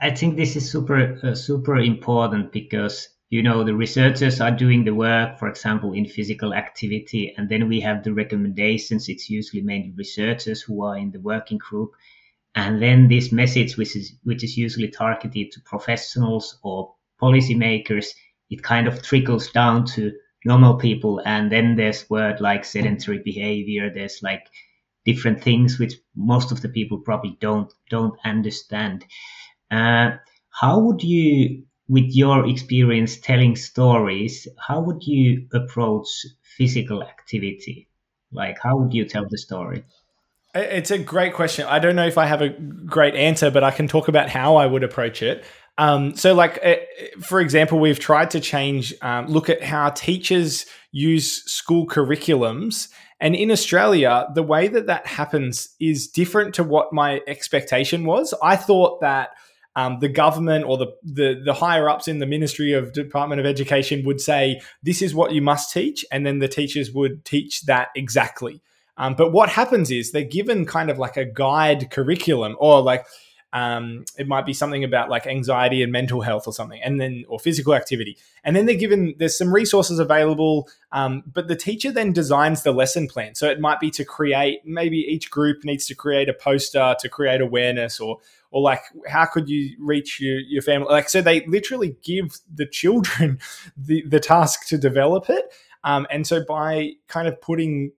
I, 0.01 0.07
I 0.07 0.15
think 0.15 0.35
this 0.35 0.55
is 0.55 0.71
super 0.71 1.19
uh, 1.23 1.35
super 1.35 1.77
important 1.77 2.51
because 2.51 3.09
you 3.29 3.43
know 3.43 3.63
the 3.63 3.75
researchers 3.75 4.41
are 4.41 4.51
doing 4.51 4.83
the 4.83 4.95
work, 4.95 5.37
for 5.37 5.47
example, 5.47 5.93
in 5.93 6.05
physical 6.05 6.53
activity, 6.53 7.33
and 7.37 7.47
then 7.47 7.69
we 7.69 7.79
have 7.81 8.03
the 8.03 8.13
recommendations. 8.13 9.09
It's 9.09 9.29
usually 9.29 9.61
mainly 9.61 9.93
researchers 9.95 10.61
who 10.61 10.83
are 10.83 10.97
in 10.97 11.11
the 11.11 11.19
working 11.19 11.59
group, 11.59 11.91
and 12.55 12.81
then 12.81 13.07
this 13.07 13.31
message, 13.31 13.77
which 13.77 13.95
is 13.95 14.13
which 14.23 14.43
is 14.43 14.57
usually 14.57 14.89
targeted 14.89 15.51
to 15.51 15.61
professionals 15.61 16.59
or 16.63 16.93
policymakers, 17.21 18.07
it 18.49 18.63
kind 18.63 18.87
of 18.87 19.01
trickles 19.03 19.49
down 19.51 19.85
to 19.85 20.11
normal 20.45 20.75
people, 20.75 21.21
and 21.25 21.51
then 21.51 21.75
there's 21.75 22.09
word 22.09 22.41
like 22.41 22.65
sedentary 22.65 23.19
behavior. 23.19 23.89
There's 23.93 24.21
like 24.23 24.47
different 25.05 25.41
things 25.43 25.79
which 25.79 25.93
most 26.15 26.51
of 26.51 26.61
the 26.61 26.69
people 26.69 26.99
probably 26.99 27.37
don't 27.39 27.71
don't 27.89 28.17
understand. 28.25 29.05
Uh, 29.71 30.17
how 30.49 30.79
would 30.79 31.03
you, 31.03 31.63
with 31.87 32.15
your 32.15 32.47
experience 32.47 33.19
telling 33.19 33.55
stories, 33.55 34.47
how 34.67 34.81
would 34.81 35.03
you 35.03 35.47
approach 35.53 36.07
physical 36.57 37.03
activity? 37.03 37.89
Like, 38.31 38.59
how 38.61 38.77
would 38.77 38.93
you 38.93 39.05
tell 39.05 39.25
the 39.29 39.37
story? 39.37 39.83
It's 40.53 40.91
a 40.91 40.97
great 40.97 41.33
question. 41.33 41.65
I 41.67 41.79
don't 41.79 41.95
know 41.95 42.05
if 42.05 42.17
I 42.17 42.25
have 42.25 42.41
a 42.41 42.49
great 42.49 43.15
answer, 43.15 43.49
but 43.49 43.63
I 43.63 43.71
can 43.71 43.87
talk 43.87 44.07
about 44.07 44.29
how 44.29 44.57
I 44.57 44.65
would 44.65 44.83
approach 44.83 45.23
it. 45.23 45.45
Um, 45.77 46.15
so, 46.15 46.33
like 46.33 46.59
uh, 46.63 46.75
for 47.21 47.39
example, 47.39 47.79
we've 47.79 47.99
tried 47.99 48.31
to 48.31 48.41
change, 48.41 48.93
um, 49.01 49.27
look 49.27 49.49
at 49.49 49.63
how 49.63 49.89
teachers 49.89 50.65
use 50.91 51.43
school 51.51 51.87
curriculums, 51.87 52.89
and 53.21 53.35
in 53.35 53.49
Australia, 53.49 54.27
the 54.35 54.43
way 54.43 54.67
that 54.67 54.87
that 54.87 55.07
happens 55.07 55.69
is 55.79 56.07
different 56.07 56.53
to 56.55 56.63
what 56.63 56.91
my 56.91 57.21
expectation 57.27 58.05
was. 58.05 58.33
I 58.43 58.57
thought 58.57 58.99
that 59.01 59.29
um, 59.77 59.99
the 59.99 60.09
government 60.09 60.65
or 60.65 60.77
the, 60.77 60.87
the 61.03 61.41
the 61.45 61.53
higher 61.53 61.89
ups 61.89 62.09
in 62.09 62.19
the 62.19 62.25
Ministry 62.25 62.73
of 62.73 62.91
Department 62.91 63.39
of 63.39 63.45
Education 63.47 64.03
would 64.05 64.19
say 64.19 64.59
this 64.83 65.01
is 65.01 65.15
what 65.15 65.31
you 65.31 65.41
must 65.41 65.71
teach, 65.71 66.03
and 66.11 66.25
then 66.25 66.39
the 66.39 66.49
teachers 66.49 66.91
would 66.91 67.23
teach 67.23 67.61
that 67.61 67.87
exactly. 67.95 68.61
Um, 68.97 69.15
but 69.15 69.31
what 69.31 69.49
happens 69.49 69.91
is 69.91 70.11
they're 70.11 70.23
given 70.23 70.65
kind 70.65 70.89
of 70.89 70.99
like 70.99 71.17
a 71.17 71.25
guide 71.25 71.89
curriculum, 71.91 72.55
or 72.59 72.81
like 72.81 73.05
um, 73.53 74.05
it 74.17 74.27
might 74.27 74.45
be 74.45 74.53
something 74.53 74.83
about 74.83 75.09
like 75.09 75.27
anxiety 75.27 75.83
and 75.83 75.91
mental 75.91 76.21
health 76.21 76.47
or 76.47 76.53
something, 76.53 76.81
and 76.81 77.01
then 77.01 77.25
or 77.27 77.39
physical 77.39 77.73
activity, 77.73 78.17
and 78.43 78.55
then 78.55 78.65
they're 78.65 78.75
given 78.75 79.13
there's 79.17 79.37
some 79.37 79.53
resources 79.53 79.99
available, 79.99 80.69
um, 80.91 81.23
but 81.31 81.47
the 81.47 81.55
teacher 81.55 81.91
then 81.91 82.13
designs 82.13 82.63
the 82.63 82.71
lesson 82.71 83.07
plan. 83.07 83.35
So 83.35 83.49
it 83.49 83.59
might 83.59 83.79
be 83.79 83.91
to 83.91 84.05
create 84.05 84.61
maybe 84.65 84.97
each 84.97 85.29
group 85.29 85.65
needs 85.65 85.85
to 85.87 85.95
create 85.95 86.29
a 86.29 86.33
poster 86.33 86.95
to 86.99 87.09
create 87.09 87.41
awareness, 87.41 87.99
or 87.99 88.19
or 88.51 88.61
like 88.61 88.83
how 89.07 89.25
could 89.25 89.49
you 89.49 89.75
reach 89.79 90.21
your, 90.21 90.39
your 90.39 90.61
family? 90.61 90.87
Like 90.89 91.09
so 91.09 91.21
they 91.21 91.45
literally 91.45 91.97
give 92.03 92.37
the 92.53 92.65
children 92.65 93.39
the, 93.77 94.03
the 94.07 94.19
task 94.19 94.67
to 94.67 94.77
develop 94.77 95.29
it. 95.29 95.53
Um, 95.83 96.05
and 96.11 96.27
so 96.27 96.43
by 96.45 96.91
kind 97.07 97.27
of 97.27 97.41
putting 97.41 97.91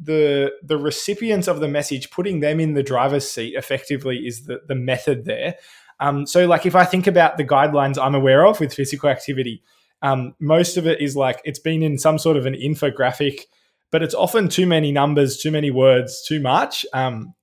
the 0.00 0.52
the 0.62 0.78
recipients 0.78 1.48
of 1.48 1.60
the 1.60 1.68
message 1.68 2.10
putting 2.10 2.40
them 2.40 2.60
in 2.60 2.74
the 2.74 2.82
driver's 2.82 3.28
seat 3.28 3.54
effectively 3.56 4.26
is 4.26 4.44
the, 4.44 4.60
the 4.68 4.74
method 4.74 5.24
there. 5.24 5.56
Um, 6.00 6.26
so 6.26 6.46
like 6.46 6.64
if 6.64 6.76
i 6.76 6.84
think 6.84 7.08
about 7.08 7.38
the 7.38 7.44
guidelines 7.44 8.00
i'm 8.00 8.14
aware 8.14 8.46
of 8.46 8.60
with 8.60 8.72
physical 8.72 9.08
activity 9.08 9.64
um, 10.00 10.36
most 10.38 10.76
of 10.76 10.86
it 10.86 11.00
is 11.00 11.16
like 11.16 11.40
it's 11.44 11.58
been 11.58 11.82
in 11.82 11.98
some 11.98 12.18
sort 12.18 12.36
of 12.36 12.46
an 12.46 12.54
infographic 12.54 13.40
but 13.90 14.02
it's 14.02 14.14
often 14.14 14.48
too 14.48 14.66
many 14.66 14.92
numbers 14.92 15.38
too 15.38 15.50
many 15.50 15.70
words 15.70 16.22
too 16.26 16.40
much. 16.40 16.84
Um, 16.92 17.34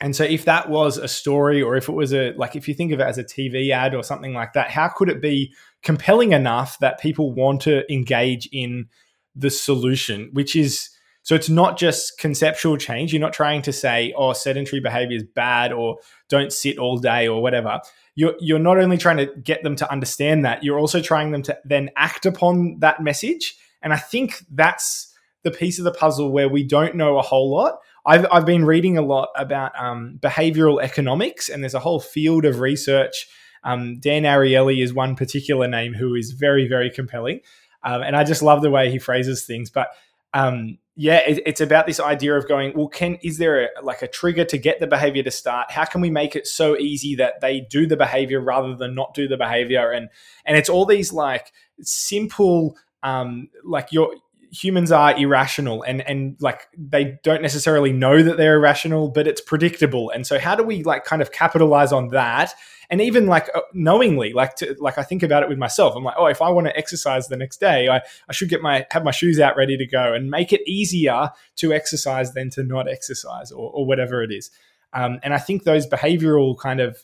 and 0.00 0.16
so 0.16 0.24
if 0.24 0.44
that 0.46 0.68
was 0.68 0.98
a 0.98 1.06
story 1.06 1.62
or 1.62 1.76
if 1.76 1.88
it 1.88 1.92
was 1.92 2.12
a 2.12 2.32
like 2.32 2.56
if 2.56 2.66
you 2.66 2.74
think 2.74 2.92
of 2.92 2.98
it 2.98 3.06
as 3.06 3.18
a 3.18 3.24
TV 3.24 3.70
ad 3.70 3.94
or 3.94 4.02
something 4.02 4.34
like 4.34 4.52
that, 4.54 4.70
how 4.70 4.88
could 4.88 5.08
it 5.08 5.22
be 5.22 5.54
compelling 5.82 6.32
enough 6.32 6.78
that 6.80 7.00
people 7.00 7.32
want 7.32 7.60
to 7.62 7.90
engage 7.92 8.48
in 8.52 8.88
the 9.36 9.50
solution, 9.50 10.28
which 10.32 10.56
is 10.56 10.90
so 11.22 11.34
it's 11.34 11.48
not 11.48 11.78
just 11.78 12.18
conceptual 12.18 12.76
change. 12.76 13.12
You're 13.12 13.20
not 13.20 13.32
trying 13.32 13.62
to 13.62 13.72
say, 13.72 14.12
oh, 14.16 14.32
sedentary 14.32 14.80
behavior 14.80 15.16
is 15.16 15.24
bad 15.24 15.72
or 15.72 15.98
don't 16.28 16.52
sit 16.52 16.78
all 16.78 16.98
day 16.98 17.28
or 17.28 17.40
whatever. 17.40 17.80
You're, 18.14 18.34
you're 18.40 18.58
not 18.58 18.78
only 18.78 18.98
trying 18.98 19.18
to 19.18 19.26
get 19.42 19.62
them 19.62 19.76
to 19.76 19.90
understand 19.90 20.44
that, 20.44 20.64
you're 20.64 20.78
also 20.78 21.00
trying 21.00 21.30
them 21.30 21.42
to 21.44 21.58
then 21.64 21.90
act 21.96 22.26
upon 22.26 22.78
that 22.80 23.02
message. 23.02 23.56
And 23.82 23.92
I 23.92 23.96
think 23.96 24.44
that's 24.50 25.14
the 25.42 25.50
piece 25.50 25.78
of 25.78 25.84
the 25.84 25.92
puzzle 25.92 26.30
where 26.30 26.48
we 26.48 26.62
don't 26.62 26.96
know 26.96 27.18
a 27.18 27.22
whole 27.22 27.50
lot. 27.50 27.78
I've, 28.04 28.26
I've 28.32 28.46
been 28.46 28.64
reading 28.64 28.98
a 28.98 29.02
lot 29.02 29.28
about 29.36 29.72
um, 29.80 30.18
behavioral 30.20 30.82
economics, 30.82 31.48
and 31.48 31.62
there's 31.62 31.74
a 31.74 31.80
whole 31.80 32.00
field 32.00 32.44
of 32.44 32.58
research. 32.58 33.28
Um, 33.64 34.00
Dan 34.00 34.24
Ariely 34.24 34.82
is 34.82 34.92
one 34.92 35.14
particular 35.14 35.68
name 35.68 35.94
who 35.94 36.14
is 36.14 36.32
very, 36.32 36.66
very 36.66 36.90
compelling. 36.90 37.40
Um, 37.84 38.02
and 38.02 38.16
I 38.16 38.24
just 38.24 38.42
love 38.42 38.62
the 38.62 38.70
way 38.70 38.90
he 38.90 38.98
phrases 38.98 39.44
things. 39.44 39.70
But 39.70 39.88
um, 40.34 40.78
yeah, 40.94 41.18
it, 41.26 41.42
it's 41.46 41.60
about 41.60 41.86
this 41.86 41.98
idea 41.98 42.36
of 42.36 42.46
going, 42.46 42.72
well, 42.76 42.88
can 42.88 43.16
is 43.22 43.38
there 43.38 43.64
a, 43.64 43.68
like 43.82 44.02
a 44.02 44.08
trigger 44.08 44.44
to 44.44 44.58
get 44.58 44.78
the 44.78 44.86
behavior 44.86 45.22
to 45.22 45.30
start? 45.30 45.70
How 45.70 45.84
can 45.84 46.00
we 46.00 46.10
make 46.10 46.36
it 46.36 46.46
so 46.46 46.76
easy 46.76 47.14
that 47.16 47.40
they 47.40 47.60
do 47.60 47.86
the 47.86 47.96
behavior 47.96 48.40
rather 48.40 48.74
than 48.76 48.94
not 48.94 49.14
do 49.14 49.26
the 49.26 49.38
behavior? 49.38 49.90
And 49.90 50.10
and 50.44 50.56
it's 50.56 50.68
all 50.68 50.84
these 50.84 51.12
like 51.12 51.52
simple, 51.80 52.76
um, 53.02 53.48
like 53.64 53.90
your 53.90 54.14
humans 54.52 54.92
are 54.92 55.16
irrational 55.16 55.82
and 55.82 56.02
and 56.02 56.36
like 56.40 56.68
they 56.76 57.18
don't 57.22 57.40
necessarily 57.40 57.90
know 57.90 58.22
that 58.22 58.36
they're 58.36 58.56
irrational 58.56 59.08
but 59.08 59.26
it's 59.26 59.40
predictable. 59.40 60.10
And 60.10 60.26
so 60.26 60.38
how 60.38 60.54
do 60.54 60.62
we 60.62 60.82
like 60.82 61.04
kind 61.04 61.22
of 61.22 61.32
capitalize 61.32 61.90
on 61.90 62.08
that? 62.08 62.54
And 62.90 63.00
even 63.00 63.26
like 63.26 63.48
uh, 63.54 63.62
knowingly 63.72 64.34
like 64.34 64.54
to 64.56 64.76
like 64.78 64.98
i 64.98 65.02
think 65.02 65.22
about 65.22 65.42
it 65.42 65.48
with 65.48 65.56
myself. 65.56 65.96
I'm 65.96 66.04
like 66.04 66.16
oh 66.18 66.26
if 66.26 66.42
i 66.42 66.50
want 66.50 66.66
to 66.66 66.76
exercise 66.76 67.28
the 67.28 67.36
next 67.38 67.60
day 67.60 67.88
i, 67.88 68.02
I 68.28 68.32
should 68.32 68.50
get 68.50 68.60
my 68.60 68.86
have 68.90 69.04
my 69.04 69.10
shoes 69.10 69.40
out 69.40 69.56
ready 69.56 69.78
to 69.78 69.86
go 69.86 70.12
and 70.12 70.30
make 70.30 70.52
it 70.52 70.60
easier 70.68 71.30
to 71.56 71.72
exercise 71.72 72.34
than 72.34 72.50
to 72.50 72.62
not 72.62 72.90
exercise 72.90 73.50
or, 73.50 73.70
or 73.70 73.86
whatever 73.86 74.22
it 74.22 74.30
is. 74.30 74.50
Um, 74.92 75.18
and 75.22 75.32
i 75.32 75.38
think 75.38 75.64
those 75.64 75.86
behavioral 75.86 76.58
kind 76.58 76.80
of 76.80 77.02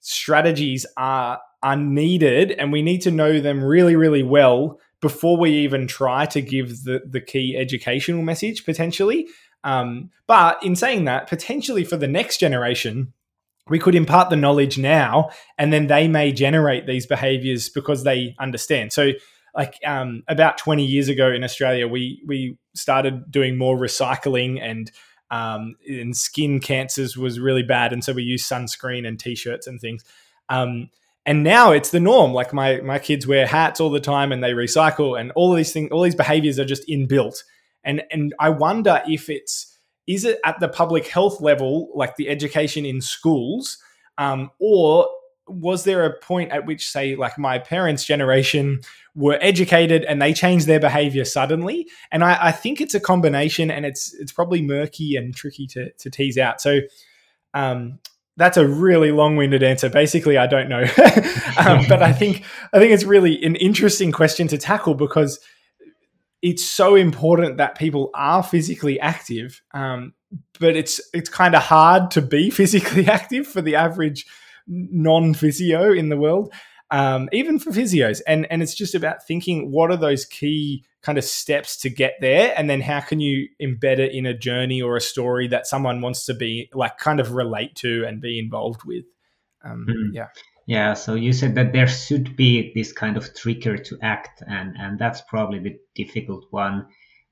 strategies 0.00 0.86
are 0.96 1.38
are 1.62 1.76
needed 1.76 2.52
and 2.52 2.72
we 2.72 2.80
need 2.80 3.02
to 3.02 3.10
know 3.10 3.40
them 3.40 3.62
really 3.62 3.94
really 3.94 4.22
well 4.22 4.80
before 5.02 5.36
we 5.36 5.50
even 5.50 5.86
try 5.86 6.24
to 6.24 6.40
give 6.40 6.84
the, 6.84 7.02
the 7.04 7.20
key 7.20 7.56
educational 7.58 8.22
message 8.22 8.64
potentially. 8.64 9.28
Um, 9.64 10.10
but 10.26 10.62
in 10.62 10.74
saying 10.74 11.04
that, 11.04 11.26
potentially 11.26 11.84
for 11.84 11.98
the 11.98 12.08
next 12.08 12.38
generation, 12.38 13.12
we 13.68 13.78
could 13.78 13.94
impart 13.94 14.30
the 14.30 14.36
knowledge 14.36 14.78
now 14.78 15.30
and 15.58 15.72
then 15.72 15.88
they 15.88 16.08
may 16.08 16.32
generate 16.32 16.86
these 16.86 17.06
behaviors 17.06 17.68
because 17.68 18.04
they 18.04 18.34
understand. 18.40 18.92
So, 18.92 19.10
like 19.54 19.74
um, 19.84 20.22
about 20.28 20.56
20 20.56 20.82
years 20.82 21.10
ago 21.10 21.30
in 21.30 21.44
Australia, 21.44 21.86
we, 21.86 22.22
we 22.26 22.56
started 22.74 23.30
doing 23.30 23.58
more 23.58 23.76
recycling 23.76 24.58
and 24.62 24.90
um, 25.30 25.76
and 25.88 26.14
skin 26.14 26.60
cancers 26.60 27.16
was 27.16 27.40
really 27.40 27.62
bad. 27.62 27.92
And 27.92 28.04
so 28.04 28.12
we 28.12 28.22
used 28.22 28.50
sunscreen 28.50 29.08
and 29.08 29.18
t 29.18 29.34
shirts 29.34 29.66
and 29.66 29.80
things. 29.80 30.04
Um, 30.50 30.90
and 31.24 31.44
now 31.44 31.72
it's 31.72 31.90
the 31.90 32.00
norm. 32.00 32.32
Like 32.32 32.52
my 32.52 32.80
my 32.80 32.98
kids 32.98 33.26
wear 33.26 33.46
hats 33.46 33.80
all 33.80 33.90
the 33.90 34.00
time 34.00 34.32
and 34.32 34.42
they 34.42 34.52
recycle 34.52 35.18
and 35.18 35.30
all 35.32 35.52
of 35.52 35.56
these 35.56 35.72
things 35.72 35.90
all 35.92 36.02
these 36.02 36.14
behaviors 36.14 36.58
are 36.58 36.64
just 36.64 36.86
inbuilt. 36.88 37.42
And 37.84 38.02
and 38.10 38.32
i 38.38 38.48
wonder 38.48 39.02
if 39.08 39.28
it's 39.28 39.76
is 40.06 40.24
it 40.24 40.38
at 40.44 40.58
the 40.60 40.68
public 40.68 41.06
health 41.06 41.40
level 41.40 41.90
like 41.94 42.16
the 42.16 42.28
education 42.28 42.84
in 42.84 43.00
schools 43.00 43.78
um, 44.18 44.50
or 44.58 45.08
was 45.48 45.84
there 45.84 46.04
a 46.04 46.18
point 46.18 46.52
at 46.52 46.66
which 46.66 46.88
say 46.88 47.16
like 47.16 47.38
my 47.38 47.58
parents 47.58 48.04
generation 48.04 48.80
were 49.14 49.38
educated 49.40 50.04
and 50.04 50.22
they 50.22 50.32
changed 50.32 50.66
their 50.66 50.80
behavior 50.80 51.24
suddenly? 51.24 51.88
And 52.10 52.22
I, 52.22 52.48
I 52.48 52.52
think 52.52 52.80
it's 52.80 52.94
a 52.94 53.00
combination 53.00 53.70
and 53.70 53.84
it's 53.84 54.14
it's 54.14 54.32
probably 54.32 54.62
murky 54.62 55.16
and 55.16 55.34
tricky 55.34 55.66
to, 55.68 55.90
to 55.90 56.10
tease 56.10 56.38
out. 56.38 56.60
So 56.60 56.80
um, 57.54 57.98
that's 58.36 58.56
a 58.56 58.66
really 58.66 59.12
long-winded 59.12 59.62
answer. 59.62 59.88
Basically, 59.88 60.38
I 60.38 60.46
don't 60.46 60.68
know, 60.68 60.82
um, 61.58 61.84
but 61.88 62.02
I 62.02 62.12
think 62.12 62.44
I 62.72 62.78
think 62.78 62.92
it's 62.92 63.04
really 63.04 63.42
an 63.44 63.56
interesting 63.56 64.12
question 64.12 64.48
to 64.48 64.58
tackle 64.58 64.94
because 64.94 65.38
it's 66.40 66.64
so 66.64 66.96
important 66.96 67.58
that 67.58 67.78
people 67.78 68.10
are 68.14 68.42
physically 68.42 68.98
active. 69.00 69.62
Um, 69.72 70.14
but 70.58 70.76
it's 70.76 71.00
it's 71.12 71.28
kind 71.28 71.54
of 71.54 71.62
hard 71.62 72.10
to 72.12 72.22
be 72.22 72.50
physically 72.50 73.06
active 73.06 73.46
for 73.46 73.62
the 73.62 73.76
average 73.76 74.26
non-physio 74.66 75.92
in 75.92 76.08
the 76.08 76.16
world 76.16 76.52
um, 76.92 77.28
even 77.32 77.58
for 77.58 77.70
physios. 77.70 78.20
And 78.26 78.46
and 78.50 78.62
it's 78.62 78.74
just 78.74 78.94
about 78.94 79.26
thinking 79.26 79.72
what 79.72 79.90
are 79.90 79.96
those 79.96 80.24
key 80.24 80.84
kind 81.02 81.18
of 81.18 81.24
steps 81.24 81.76
to 81.78 81.90
get 81.90 82.14
there, 82.20 82.54
and 82.56 82.70
then 82.70 82.80
how 82.80 83.00
can 83.00 83.18
you 83.18 83.48
embed 83.60 83.98
it 83.98 84.12
in 84.12 84.26
a 84.26 84.38
journey 84.38 84.80
or 84.80 84.96
a 84.96 85.00
story 85.00 85.48
that 85.48 85.66
someone 85.66 86.00
wants 86.00 86.24
to 86.26 86.34
be 86.34 86.70
like 86.72 86.98
kind 86.98 87.18
of 87.18 87.32
relate 87.32 87.74
to 87.76 88.04
and 88.06 88.20
be 88.20 88.38
involved 88.38 88.84
with. 88.84 89.04
Um, 89.64 89.86
mm. 89.88 90.10
Yeah. 90.12 90.28
Yeah, 90.66 90.94
so 90.94 91.14
you 91.14 91.32
said 91.32 91.56
that 91.56 91.72
there 91.72 91.88
should 91.88 92.36
be 92.36 92.72
this 92.72 92.92
kind 92.92 93.16
of 93.16 93.34
trigger 93.34 93.76
to 93.76 93.98
act, 94.00 94.42
and 94.46 94.76
and 94.78 94.98
that's 94.98 95.20
probably 95.22 95.58
the 95.58 95.76
difficult 95.96 96.46
one. 96.50 96.86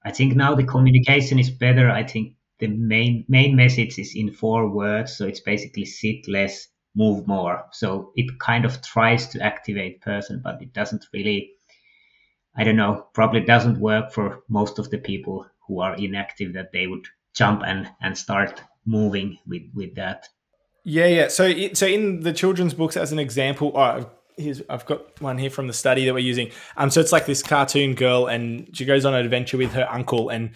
I 0.05 0.11
think 0.11 0.35
now 0.35 0.55
the 0.57 0.64
communication 0.64 1.38
is 1.38 1.51
better. 1.51 1.88
I 1.88 2.03
think 2.03 2.35
the 2.59 2.66
main 2.66 3.25
main 3.29 3.55
message 3.55 3.99
is 3.99 4.14
in 4.16 4.33
four 4.33 4.68
words, 4.68 5.16
so 5.16 5.27
it's 5.27 5.40
basically 5.40 5.85
sit 5.85 6.27
less, 6.27 6.66
move 6.94 7.26
more. 7.26 7.64
So 7.72 8.12
it 8.16 8.38
kind 8.38 8.64
of 8.64 8.83
tries 8.83 9.29
to 9.29 9.40
activate 9.40 10.00
person, 10.00 10.40
but 10.42 10.61
it 10.61 10.72
doesn't 10.72 11.07
really, 11.12 11.53
I 12.57 12.64
don't 12.64 12.76
know, 12.76 13.07
probably 13.14 13.40
doesn't 13.40 13.81
work 13.81 14.12
for 14.12 14.42
most 14.48 14.79
of 14.79 14.90
the 14.90 14.98
people 14.98 15.46
who 15.66 15.81
are 15.81 15.94
inactive 15.94 16.55
that 16.55 16.72
they 16.72 16.87
would 16.87 17.07
jump 17.35 17.62
and, 17.64 17.88
and 18.03 18.16
start 18.16 18.62
moving 18.85 19.38
with, 19.46 19.62
with 19.74 19.94
that. 19.94 20.29
Yeah, 20.85 21.07
yeah. 21.07 21.29
So, 21.29 21.44
it, 21.44 21.76
so 21.76 21.87
in 21.87 22.20
the 22.20 22.33
children's 22.33 22.74
books, 22.74 22.96
as 22.96 23.12
an 23.12 23.18
example, 23.18 23.72
oh, 23.76 24.11
here's 24.37 24.62
I've 24.68 24.87
got 24.87 25.20
one 25.20 25.38
here 25.38 25.50
from 25.50 25.66
the 25.66 25.72
study 25.72 26.05
that 26.07 26.14
we're 26.14 26.20
using. 26.20 26.50
Um, 26.76 26.90
so 26.90 27.00
it's 27.00 27.12
like 27.12 27.26
this 27.26 27.42
cartoon 27.42 27.94
girl, 27.94 28.26
and 28.26 28.68
she 28.76 28.85
goes 28.85 29.05
on 29.05 29.14
an 29.14 29.24
adventure 29.24 29.57
with 29.57 29.72
her 29.72 29.87
uncle, 29.90 30.31
and 30.31 30.50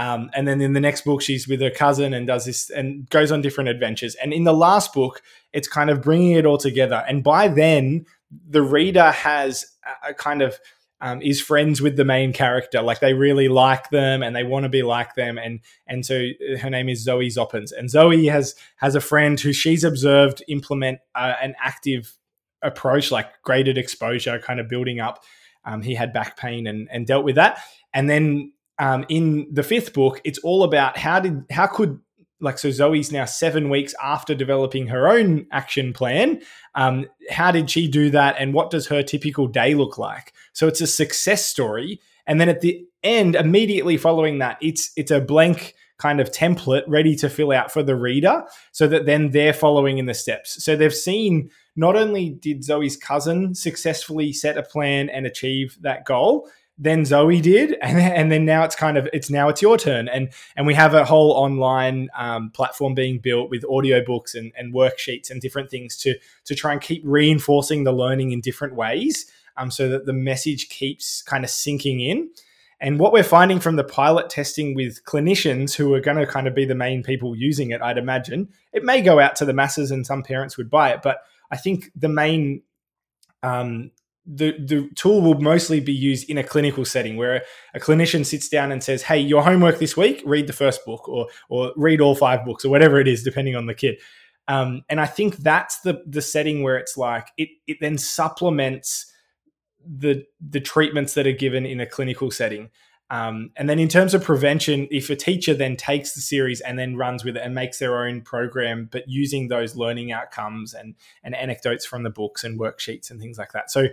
um, 0.00 0.30
and 0.32 0.48
then 0.48 0.62
in 0.62 0.72
the 0.72 0.80
next 0.80 1.04
book, 1.04 1.20
she's 1.20 1.46
with 1.46 1.60
her 1.60 1.70
cousin 1.70 2.14
and 2.14 2.26
does 2.26 2.46
this 2.46 2.70
and 2.70 3.08
goes 3.10 3.30
on 3.30 3.42
different 3.42 3.68
adventures. 3.68 4.14
And 4.14 4.32
in 4.32 4.44
the 4.44 4.54
last 4.54 4.94
book, 4.94 5.20
it's 5.52 5.68
kind 5.68 5.90
of 5.90 6.00
bringing 6.00 6.32
it 6.32 6.46
all 6.46 6.56
together. 6.56 7.04
And 7.06 7.22
by 7.22 7.48
then, 7.48 8.06
the 8.48 8.62
reader 8.62 9.10
has 9.10 9.66
a, 10.02 10.14
kind 10.14 10.40
of 10.40 10.58
um, 11.02 11.20
is 11.20 11.42
friends 11.42 11.82
with 11.82 11.96
the 11.96 12.06
main 12.06 12.32
character. 12.32 12.80
Like 12.80 13.00
they 13.00 13.12
really 13.12 13.48
like 13.48 13.90
them 13.90 14.22
and 14.22 14.34
they 14.34 14.42
want 14.42 14.62
to 14.62 14.70
be 14.70 14.82
like 14.82 15.16
them. 15.16 15.36
And 15.36 15.60
and 15.86 16.06
so 16.06 16.28
her 16.62 16.70
name 16.70 16.88
is 16.88 17.02
Zoe 17.02 17.28
Zoppens. 17.28 17.70
And 17.70 17.90
Zoe 17.90 18.24
has 18.28 18.54
has 18.76 18.94
a 18.94 19.02
friend 19.02 19.38
who 19.38 19.52
she's 19.52 19.84
observed 19.84 20.42
implement 20.48 21.00
uh, 21.14 21.34
an 21.42 21.56
active 21.62 22.16
approach, 22.62 23.10
like 23.10 23.42
graded 23.42 23.76
exposure, 23.76 24.38
kind 24.38 24.60
of 24.60 24.68
building 24.68 24.98
up. 24.98 25.22
Um, 25.66 25.82
he 25.82 25.94
had 25.94 26.14
back 26.14 26.38
pain 26.38 26.66
and 26.66 26.88
and 26.90 27.06
dealt 27.06 27.26
with 27.26 27.34
that. 27.34 27.60
And 27.92 28.08
then 28.08 28.52
um, 28.80 29.04
in 29.10 29.46
the 29.52 29.62
fifth 29.62 29.92
book, 29.92 30.20
it's 30.24 30.38
all 30.38 30.64
about 30.64 30.96
how 30.96 31.20
did 31.20 31.44
how 31.50 31.66
could 31.66 32.00
like 32.40 32.58
so 32.58 32.70
Zoe's 32.70 33.12
now 33.12 33.26
seven 33.26 33.68
weeks 33.68 33.94
after 34.02 34.34
developing 34.34 34.86
her 34.86 35.06
own 35.06 35.46
action 35.52 35.92
plan. 35.92 36.40
Um, 36.74 37.06
how 37.30 37.50
did 37.52 37.68
she 37.70 37.86
do 37.86 38.08
that, 38.10 38.36
and 38.38 38.54
what 38.54 38.70
does 38.70 38.86
her 38.86 39.02
typical 39.02 39.46
day 39.46 39.74
look 39.74 39.98
like? 39.98 40.32
So 40.54 40.66
it's 40.66 40.80
a 40.80 40.86
success 40.86 41.44
story, 41.44 42.00
and 42.26 42.40
then 42.40 42.48
at 42.48 42.62
the 42.62 42.86
end, 43.04 43.36
immediately 43.36 43.98
following 43.98 44.38
that, 44.38 44.56
it's 44.62 44.90
it's 44.96 45.10
a 45.10 45.20
blank 45.20 45.74
kind 45.98 46.18
of 46.18 46.32
template 46.32 46.84
ready 46.88 47.14
to 47.14 47.28
fill 47.28 47.52
out 47.52 47.70
for 47.70 47.82
the 47.82 47.94
reader, 47.94 48.44
so 48.72 48.88
that 48.88 49.04
then 49.04 49.32
they're 49.32 49.52
following 49.52 49.98
in 49.98 50.06
the 50.06 50.14
steps. 50.14 50.64
So 50.64 50.74
they've 50.74 50.94
seen 50.94 51.50
not 51.76 51.96
only 51.96 52.30
did 52.30 52.64
Zoe's 52.64 52.96
cousin 52.96 53.54
successfully 53.54 54.32
set 54.32 54.56
a 54.56 54.62
plan 54.62 55.10
and 55.10 55.26
achieve 55.26 55.76
that 55.82 56.06
goal, 56.06 56.48
then 56.80 57.04
Zoe 57.04 57.40
did, 57.40 57.76
and, 57.82 57.98
and 57.98 58.32
then 58.32 58.44
now 58.44 58.64
it's 58.64 58.74
kind 58.74 58.96
of 58.96 59.08
it's 59.12 59.30
now 59.30 59.48
it's 59.48 59.62
your 59.62 59.76
turn, 59.76 60.08
and 60.08 60.30
and 60.56 60.66
we 60.66 60.74
have 60.74 60.94
a 60.94 61.04
whole 61.04 61.32
online 61.32 62.08
um, 62.16 62.50
platform 62.50 62.94
being 62.94 63.18
built 63.18 63.50
with 63.50 63.62
audiobooks 63.62 64.34
and, 64.34 64.52
and 64.56 64.74
worksheets 64.74 65.30
and 65.30 65.40
different 65.40 65.70
things 65.70 65.96
to 65.98 66.16
to 66.46 66.54
try 66.54 66.72
and 66.72 66.80
keep 66.80 67.02
reinforcing 67.04 67.84
the 67.84 67.92
learning 67.92 68.32
in 68.32 68.40
different 68.40 68.74
ways, 68.74 69.30
um, 69.56 69.70
so 69.70 69.88
that 69.88 70.06
the 70.06 70.12
message 70.12 70.68
keeps 70.70 71.22
kind 71.22 71.44
of 71.44 71.50
sinking 71.50 72.00
in. 72.00 72.30
And 72.82 72.98
what 72.98 73.12
we're 73.12 73.22
finding 73.22 73.60
from 73.60 73.76
the 73.76 73.84
pilot 73.84 74.30
testing 74.30 74.74
with 74.74 75.04
clinicians 75.04 75.74
who 75.74 75.92
are 75.92 76.00
going 76.00 76.16
to 76.16 76.26
kind 76.26 76.48
of 76.48 76.54
be 76.54 76.64
the 76.64 76.74
main 76.74 77.02
people 77.02 77.36
using 77.36 77.72
it, 77.72 77.82
I'd 77.82 77.98
imagine 77.98 78.48
it 78.72 78.84
may 78.84 79.02
go 79.02 79.20
out 79.20 79.36
to 79.36 79.44
the 79.44 79.52
masses 79.52 79.90
and 79.90 80.06
some 80.06 80.22
parents 80.22 80.56
would 80.56 80.70
buy 80.70 80.92
it, 80.92 81.02
but 81.02 81.18
I 81.50 81.58
think 81.58 81.90
the 81.94 82.08
main 82.08 82.62
um, 83.42 83.90
the, 84.26 84.52
the 84.58 84.88
tool 84.94 85.22
will 85.22 85.40
mostly 85.40 85.80
be 85.80 85.92
used 85.92 86.28
in 86.28 86.38
a 86.38 86.44
clinical 86.44 86.84
setting 86.84 87.16
where 87.16 87.42
a 87.74 87.80
clinician 87.80 88.24
sits 88.24 88.48
down 88.48 88.70
and 88.70 88.82
says, 88.82 89.02
Hey, 89.02 89.18
your 89.18 89.42
homework 89.42 89.78
this 89.78 89.96
week, 89.96 90.22
read 90.24 90.46
the 90.46 90.52
first 90.52 90.84
book 90.84 91.08
or, 91.08 91.28
or 91.48 91.72
read 91.76 92.00
all 92.00 92.14
five 92.14 92.44
books 92.44 92.64
or 92.64 92.68
whatever 92.68 93.00
it 93.00 93.08
is, 93.08 93.22
depending 93.22 93.56
on 93.56 93.66
the 93.66 93.74
kid. 93.74 93.98
Um, 94.48 94.82
and 94.88 95.00
I 95.00 95.06
think 95.06 95.36
that's 95.38 95.80
the, 95.80 96.02
the 96.06 96.22
setting 96.22 96.62
where 96.62 96.76
it's 96.76 96.96
like 96.96 97.28
it, 97.38 97.48
it 97.66 97.78
then 97.80 97.98
supplements 97.98 99.10
the, 99.84 100.24
the 100.40 100.60
treatments 100.60 101.14
that 101.14 101.26
are 101.26 101.32
given 101.32 101.64
in 101.64 101.80
a 101.80 101.86
clinical 101.86 102.30
setting. 102.30 102.70
Um, 103.10 103.50
and 103.56 103.68
then 103.68 103.78
in 103.78 103.88
terms 103.88 104.14
of 104.14 104.22
prevention, 104.22 104.86
if 104.90 105.10
a 105.10 105.16
teacher 105.16 105.52
then 105.52 105.76
takes 105.76 106.14
the 106.14 106.20
series 106.20 106.60
and 106.60 106.78
then 106.78 106.96
runs 106.96 107.24
with 107.24 107.36
it 107.36 107.42
and 107.44 107.54
makes 107.54 107.78
their 107.78 108.04
own 108.04 108.22
program, 108.22 108.88
but 108.90 109.08
using 109.08 109.48
those 109.48 109.74
learning 109.76 110.12
outcomes 110.12 110.74
and 110.74 110.94
and 111.24 111.34
anecdotes 111.34 111.84
from 111.84 112.04
the 112.04 112.10
books 112.10 112.44
and 112.44 112.58
worksheets 112.58 113.10
and 113.10 113.20
things 113.20 113.36
like 113.36 113.52
that. 113.52 113.70
So, 113.70 113.88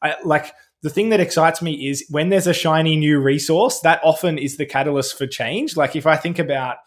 I 0.00 0.16
like 0.24 0.54
the 0.80 0.90
thing 0.90 1.10
that 1.10 1.20
excites 1.20 1.62
me 1.62 1.88
is 1.88 2.04
when 2.10 2.30
there's 2.30 2.46
a 2.48 2.54
shiny 2.54 2.96
new 2.96 3.20
resource, 3.20 3.80
that 3.80 4.00
often 4.02 4.38
is 4.38 4.56
the 4.56 4.66
catalyst 4.66 5.16
for 5.18 5.26
change. 5.26 5.76
Like 5.76 5.94
if 5.94 6.06
I 6.06 6.16
think 6.16 6.38
about 6.38 6.78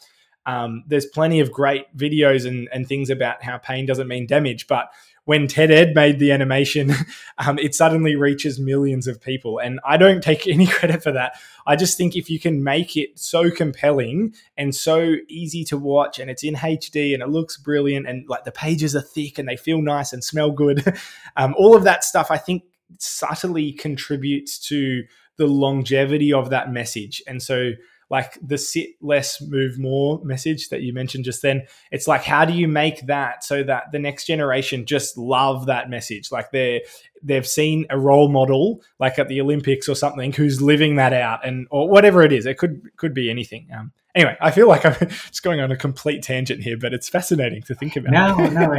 Um, 0.47 0.83
there's 0.87 1.07
plenty 1.07 1.41
of 1.41 1.49
great 1.51 1.85
videos 1.97 2.45
and, 2.45 2.69
and 2.71 2.87
things 2.87 3.09
about 3.09 3.43
how 3.43 3.57
pain 3.57 3.87
doesn't 3.87 4.07
mean 4.07 4.27
damage, 4.27 4.67
but 4.67 4.85
when 5.25 5.47
Ted 5.47 5.71
Ed 5.71 5.93
made 5.93 6.19
the 6.19 6.31
animation, 6.31 6.93
um, 7.37 7.59
it 7.59 7.75
suddenly 7.75 8.15
reaches 8.15 8.59
millions 8.59 9.07
of 9.07 9.19
people. 9.19 9.59
And 9.59 9.79
I 9.85 9.97
don't 9.97 10.23
take 10.23 10.47
any 10.47 10.67
credit 10.67 11.03
for 11.03 11.11
that. 11.11 11.37
I 11.67 11.75
just 11.75 11.97
think 11.97 12.15
if 12.15 12.29
you 12.29 12.39
can 12.39 12.63
make 12.63 12.95
it 12.95 13.19
so 13.19 13.51
compelling 13.51 14.33
and 14.55 14.73
so 14.73 15.15
easy 15.27 15.63
to 15.65 15.77
watch, 15.77 16.19
and 16.19 16.29
it's 16.29 16.43
in 16.43 16.55
HD 16.55 17.13
and 17.13 17.21
it 17.21 17.29
looks 17.29 17.57
brilliant, 17.57 18.07
and 18.07 18.27
like 18.29 18.43
the 18.43 18.51
pages 18.51 18.95
are 18.95 19.01
thick 19.01 19.37
and 19.37 19.49
they 19.49 19.57
feel 19.57 19.81
nice 19.81 20.13
and 20.13 20.23
smell 20.23 20.51
good, 20.51 20.95
um, 21.35 21.53
all 21.57 21.75
of 21.75 21.83
that 21.83 22.03
stuff, 22.03 22.29
I 22.29 22.37
think 22.37 22.63
subtly 22.99 23.73
contributes 23.73 24.59
to 24.67 25.03
the 25.37 25.47
longevity 25.47 26.31
of 26.31 26.51
that 26.51 26.71
message. 26.71 27.21
And 27.27 27.41
so, 27.41 27.71
like 28.09 28.37
the 28.41 28.57
sit 28.57 28.89
less 29.01 29.41
move 29.41 29.79
more 29.79 30.23
message 30.23 30.69
that 30.69 30.81
you 30.81 30.93
mentioned 30.93 31.25
just 31.25 31.41
then. 31.41 31.63
It's 31.91 32.07
like 32.07 32.23
how 32.23 32.45
do 32.45 32.53
you 32.53 32.67
make 32.67 33.07
that 33.07 33.43
so 33.43 33.63
that 33.63 33.91
the 33.91 33.99
next 33.99 34.25
generation 34.25 34.85
just 34.85 35.17
love 35.17 35.65
that 35.67 35.89
message? 35.89 36.31
Like 36.31 36.51
they're 36.51 36.81
they've 37.23 37.47
seen 37.47 37.85
a 37.89 37.97
role 37.97 38.29
model 38.29 38.81
like 38.99 39.17
at 39.17 39.27
the 39.27 39.41
olympics 39.41 39.89
or 39.89 39.95
something 39.95 40.31
who's 40.33 40.61
living 40.61 40.97
that 40.97 41.13
out 41.13 41.45
and 41.45 41.67
or 41.71 41.89
whatever 41.89 42.21
it 42.21 42.31
is. 42.31 42.45
It 42.45 42.57
could 42.57 42.89
could 42.97 43.13
be 43.13 43.29
anything. 43.29 43.67
Um, 43.75 43.91
anyway 44.15 44.37
i 44.39 44.49
feel 44.49 44.67
like 44.69 44.85
i'm 44.85 44.95
just 45.09 45.43
going 45.43 45.59
on 45.59 45.71
a 45.73 45.75
complete 45.75 46.23
tangent 46.23 46.63
here 46.63 46.77
but 46.79 46.93
it's 46.93 47.09
fascinating 47.09 47.61
to 47.61 47.75
think 47.75 47.95
about. 47.95 48.13
No 48.13 48.47
no 48.47 48.71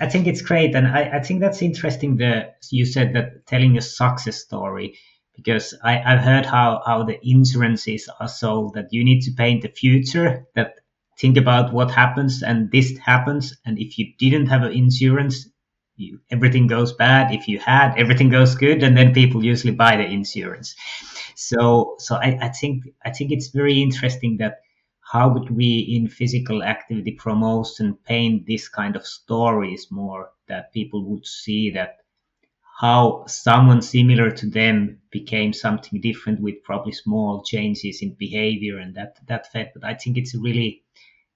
i 0.00 0.06
think 0.08 0.26
it's 0.26 0.42
great. 0.42 0.74
And 0.74 0.86
I, 0.86 1.16
I 1.16 1.20
think 1.20 1.40
that's 1.40 1.62
interesting 1.62 2.16
that 2.16 2.58
you 2.70 2.84
said 2.84 3.14
that 3.14 3.46
telling 3.46 3.76
a 3.78 3.80
success 3.80 4.36
story 4.36 4.98
because 5.36 5.74
I, 5.84 6.00
I've 6.02 6.20
heard 6.20 6.46
how, 6.46 6.82
how 6.86 7.04
the 7.04 7.18
insurances 7.22 8.08
are 8.20 8.28
sold 8.28 8.74
that 8.74 8.92
you 8.92 9.04
need 9.04 9.20
to 9.22 9.32
paint 9.32 9.62
the 9.62 9.68
future 9.68 10.46
that 10.54 10.80
think 11.18 11.36
about 11.36 11.72
what 11.72 11.90
happens 11.90 12.42
and 12.42 12.70
this 12.70 12.96
happens 12.98 13.56
and 13.64 13.78
if 13.78 13.98
you 13.98 14.12
didn't 14.18 14.46
have 14.46 14.62
an 14.62 14.72
insurance 14.72 15.48
you, 15.96 16.20
everything 16.30 16.66
goes 16.66 16.92
bad. 16.92 17.32
If 17.32 17.48
you 17.48 17.58
had 17.58 17.94
everything 17.96 18.28
goes 18.28 18.54
good 18.54 18.82
and 18.82 18.96
then 18.96 19.14
people 19.14 19.44
usually 19.44 19.74
buy 19.74 19.96
the 19.96 20.04
insurance. 20.04 20.74
So 21.34 21.96
so 21.98 22.16
I, 22.16 22.38
I 22.42 22.48
think 22.48 22.84
i 23.04 23.10
think 23.10 23.32
it's 23.32 23.48
very 23.48 23.80
interesting 23.82 24.36
that 24.38 24.60
how 25.12 25.28
would 25.28 25.50
we 25.50 25.78
in 25.96 26.08
physical 26.08 26.62
activity 26.62 27.12
promotion 27.12 27.96
paint 28.04 28.46
this 28.46 28.68
kind 28.68 28.96
of 28.96 29.06
stories 29.06 29.86
more 29.90 30.30
that 30.48 30.72
people 30.72 31.04
would 31.04 31.26
see 31.26 31.70
that 31.70 31.98
how 32.78 33.24
someone 33.26 33.80
similar 33.80 34.30
to 34.30 34.46
them 34.46 34.98
became 35.10 35.52
something 35.54 35.98
different 35.98 36.40
with 36.40 36.62
probably 36.62 36.92
small 36.92 37.42
changes 37.42 38.02
in 38.02 38.12
behavior 38.14 38.76
and 38.78 38.94
that 38.94 39.16
that 39.26 39.50
fed. 39.50 39.70
But 39.74 39.82
I 39.82 39.94
think 39.94 40.18
it's 40.18 40.34
a 40.34 40.38
really, 40.38 40.82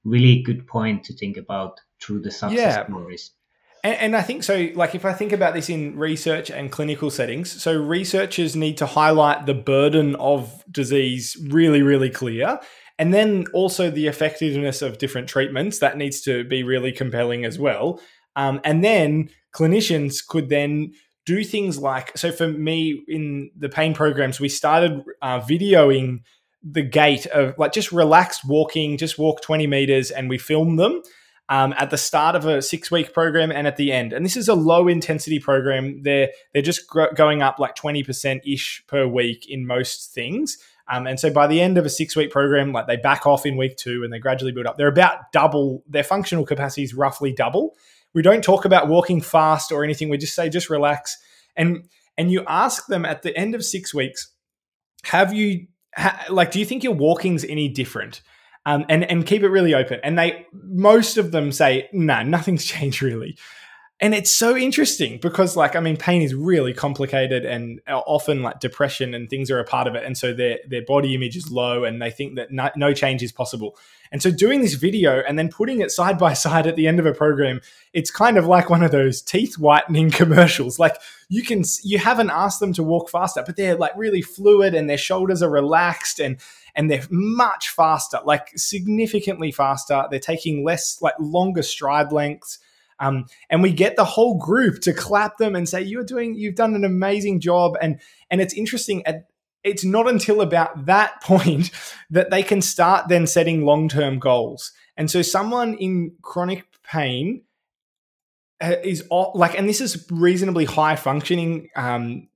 really 0.05 0.43
good 0.43 0.67
point 0.67 1.05
to 1.05 1.15
think 1.15 1.39
about 1.39 1.81
through 2.01 2.21
the 2.21 2.31
success 2.31 2.59
yeah. 2.59 2.85
stories. 2.85 3.31
And, 3.83 3.97
and, 3.97 4.17
I 4.17 4.21
think 4.21 4.43
so. 4.43 4.69
Like, 4.75 4.95
if 4.95 5.07
I 5.07 5.15
think 5.15 5.33
about 5.33 5.55
this 5.55 5.71
in 5.71 5.97
research 5.97 6.51
and 6.51 6.71
clinical 6.71 7.11
settings, 7.11 7.63
so 7.63 7.75
researchers 7.75 8.55
need 8.55 8.77
to 8.77 8.85
highlight 8.85 9.47
the 9.47 9.55
burden 9.55 10.17
of 10.17 10.63
disease 10.71 11.39
really, 11.49 11.81
really 11.81 12.11
clear. 12.11 12.61
And 12.99 13.15
then 13.15 13.47
also 13.55 13.91
the 13.91 14.09
effectiveness 14.09 14.83
of 14.83 14.99
different 14.99 15.31
treatments 15.31 15.79
that 15.79 15.97
needs 15.97 16.21
to 16.23 16.45
be 16.45 16.63
really 16.63 16.93
compelling 16.93 17.47
as 17.47 17.59
well. 17.59 17.99
Um, 18.37 18.61
and 18.63 18.85
then 18.85 19.31
clinicians 19.55 20.27
could 20.27 20.51
then 20.51 20.93
do 21.27 21.45
things 21.45 21.79
like 21.79 22.17
so 22.17 22.33
for 22.33 22.49
me 22.49 23.03
in 23.09 23.51
the 23.57 23.69
pain 23.69 23.95
programs 23.95 24.41
we 24.41 24.49
started 24.49 25.03
uh, 25.23 25.41
videoing 25.41 26.21
the 26.63 26.83
gait 26.83 27.27
of 27.27 27.55
like 27.59 27.73
just 27.73 27.93
relaxed 27.93 28.47
walking 28.47 28.97
just 28.97 29.19
walk 29.19 29.41
20 29.43 29.67
meters 29.67 30.11
and 30.11 30.29
we 30.29 30.39
film 30.39 30.77
them 30.77 31.03
um, 31.51 31.75
at 31.77 31.91
the 31.91 31.99
start 31.99 32.37
of 32.37 32.47
a 32.47 32.63
six 32.63 32.91
week 32.91 33.13
program 33.13 33.51
and 33.51 33.67
at 33.67 33.77
the 33.77 33.93
end. 33.93 34.13
And 34.13 34.25
this 34.25 34.37
is 34.37 34.49
a 34.49 34.55
low 34.55 34.87
intensity 34.87 35.41
program. 35.41 36.03
They're 36.03 36.31
they're 36.55 36.63
just 36.63 36.85
going 36.89 37.43
up 37.43 37.59
like 37.59 37.75
20% 37.75 38.41
ish 38.47 38.85
per 38.87 39.07
week 39.07 39.47
in 39.49 39.67
most 39.67 40.15
things. 40.15 40.57
Um, 40.89 41.07
and 41.07 41.21
so 41.21 41.31
by 41.31 41.47
the 41.47 41.61
end 41.61 41.77
of 41.77 41.85
a 41.85 41.91
six 41.91 42.17
week 42.17 42.31
program 42.31 42.73
like 42.73 42.87
they 42.87 42.97
back 42.97 43.27
off 43.27 43.45
in 43.45 43.57
week 43.57 43.77
two 43.77 44.03
and 44.05 44.13
they 44.13 44.21
gradually 44.21 44.53
build 44.53 44.67
up. 44.67 44.79
They're 44.79 44.87
about 44.87 45.33
double 45.33 45.83
their 45.89 46.05
functional 46.05 46.47
capacity 46.47 46.85
is 46.85 46.95
roughly 46.95 47.33
double 47.33 47.75
we 48.15 48.23
don't 48.23 48.43
talk 48.43 48.65
about 48.65 48.89
walking 48.89 49.21
fast 49.21 49.73
or 49.73 49.85
anything. 49.85 50.09
We 50.09 50.19
just 50.19 50.35
say 50.35 50.49
just 50.49 50.71
relax. 50.71 51.17
And 51.57 51.89
and 52.17 52.31
you 52.31 52.45
ask 52.47 52.87
them 52.87 53.05
at 53.05 53.23
the 53.23 53.37
end 53.37 53.55
of 53.55 53.65
six 53.65 53.95
weeks, 53.95 54.33
have 55.05 55.33
you 55.33 55.67
ha, 55.95 56.25
like 56.29 56.51
do 56.51 56.59
you 56.59 56.65
think 56.65 56.83
your 56.83 56.95
walking's 56.95 57.45
any 57.45 57.69
different? 57.69 58.23
Um, 58.67 58.85
and 58.89 59.05
and 59.05 59.25
keep 59.25 59.43
it 59.43 59.49
really 59.49 59.75
open. 59.75 60.01
And 60.03 60.19
they 60.19 60.47
most 60.53 61.17
of 61.17 61.33
them 61.33 61.53
say, 61.53 61.89
nah, 61.93 62.23
nothing's 62.23 62.65
changed 62.67 63.03
really 63.03 63.37
and 64.01 64.15
it's 64.15 64.31
so 64.31 64.57
interesting 64.57 65.19
because 65.21 65.57
like 65.57 65.77
i 65.77 65.81
mean 65.81 65.97
pain 65.97 66.23
is 66.23 66.35
really 66.35 66.73
complicated 66.73 67.45
and 67.45 67.81
uh, 67.87 67.99
often 68.07 68.43
like 68.43 68.61
depression 68.61 69.15
and 69.15 69.29
things 69.29 69.51
are 69.51 69.59
a 69.59 69.65
part 69.65 69.87
of 69.87 69.95
it. 69.95 70.05
And 70.05 70.17
so 70.17 70.33
their 70.33 70.59
their 70.69 70.83
body 70.83 71.15
image 71.15 71.37
is 71.37 71.51
low 71.51 71.85
and 71.85 72.01
they 72.01 72.11
think 72.11 72.37
that 72.37 72.51
no, 72.51 72.71
no, 72.77 72.93
change 72.93 73.23
is 73.23 73.33
possible. 73.33 73.77
And 74.13 74.21
so 74.23 74.31
doing 74.31 74.61
this 74.61 74.75
video 74.75 75.23
and 75.27 75.39
then 75.39 75.49
putting 75.49 75.81
it 75.81 75.91
side 75.91 76.19
by 76.19 76.33
side 76.33 76.67
at 76.67 76.77
the 76.77 76.89
end 76.89 76.99
of 76.99 77.07
a 77.07 77.13
program 77.13 77.61
it's 77.93 78.11
kind 78.11 78.39
of 78.39 78.47
like 78.47 78.71
one 78.71 78.83
of 78.83 78.93
those 78.93 79.21
teeth 79.21 79.59
whitening 79.59 80.11
commercials. 80.21 80.79
Like 80.79 80.97
you 81.29 81.43
can 81.43 81.65
you 81.83 81.99
haven't 81.99 82.31
asked 82.31 82.61
them 82.61 82.73
to 82.75 82.83
walk 82.83 83.11
faster 83.11 83.43
but 83.45 83.57
they're 83.57 83.77
like 83.77 83.93
really 83.97 84.23
fluid 84.23 84.75
and 84.75 84.89
their 84.89 84.99
shoulders 84.99 85.43
are 85.43 85.51
relaxed 85.51 86.21
and 86.21 86.39
and 86.77 86.91
they're 86.91 87.07
much 87.11 87.69
faster 87.71 88.21
like 88.25 88.51
significantly 88.57 89.51
faster. 89.53 90.07
They're 90.11 90.21
taking 90.21 90.65
less 90.65 91.01
like 91.03 91.15
longer 91.19 91.63
stride 91.63 92.13
lengths 92.13 92.59
um, 93.01 93.27
and 93.49 93.63
we 93.63 93.73
get 93.73 93.97
the 93.97 94.05
whole 94.05 94.39
group 94.39 94.81
to 94.83 94.93
clap 94.93 95.39
them 95.39 95.57
and 95.57 95.69
say, 95.69 95.83
"You're 95.83 96.05
doing, 96.05 96.35
you've 96.35 96.55
done 96.55 96.75
an 96.75 96.85
amazing 96.85 97.41
job." 97.41 97.77
And 97.81 98.01
and 98.31 98.41
it's 98.41 98.55
interesting. 98.55 99.05
At, 99.07 99.27
it's 99.65 99.85
not 99.85 100.09
until 100.09 100.41
about 100.41 100.87
that 100.87 101.21
point 101.23 101.71
that 102.11 102.31
they 102.31 102.43
can 102.43 102.63
start 102.63 103.09
then 103.09 103.27
setting 103.27 103.65
long 103.65 103.89
term 103.89 104.19
goals. 104.19 104.73
And 104.97 105.11
so, 105.11 105.23
someone 105.23 105.75
in 105.75 106.13
chronic 106.23 106.65
pain 106.85 107.43
uh, 108.61 108.77
is 108.85 109.05
like, 109.11 109.59
and 109.59 109.69
this 109.69 109.81
is 109.81 110.07
reasonably 110.11 110.67
high 110.67 110.97
functioning, 110.97 111.71
um, 111.75 112.29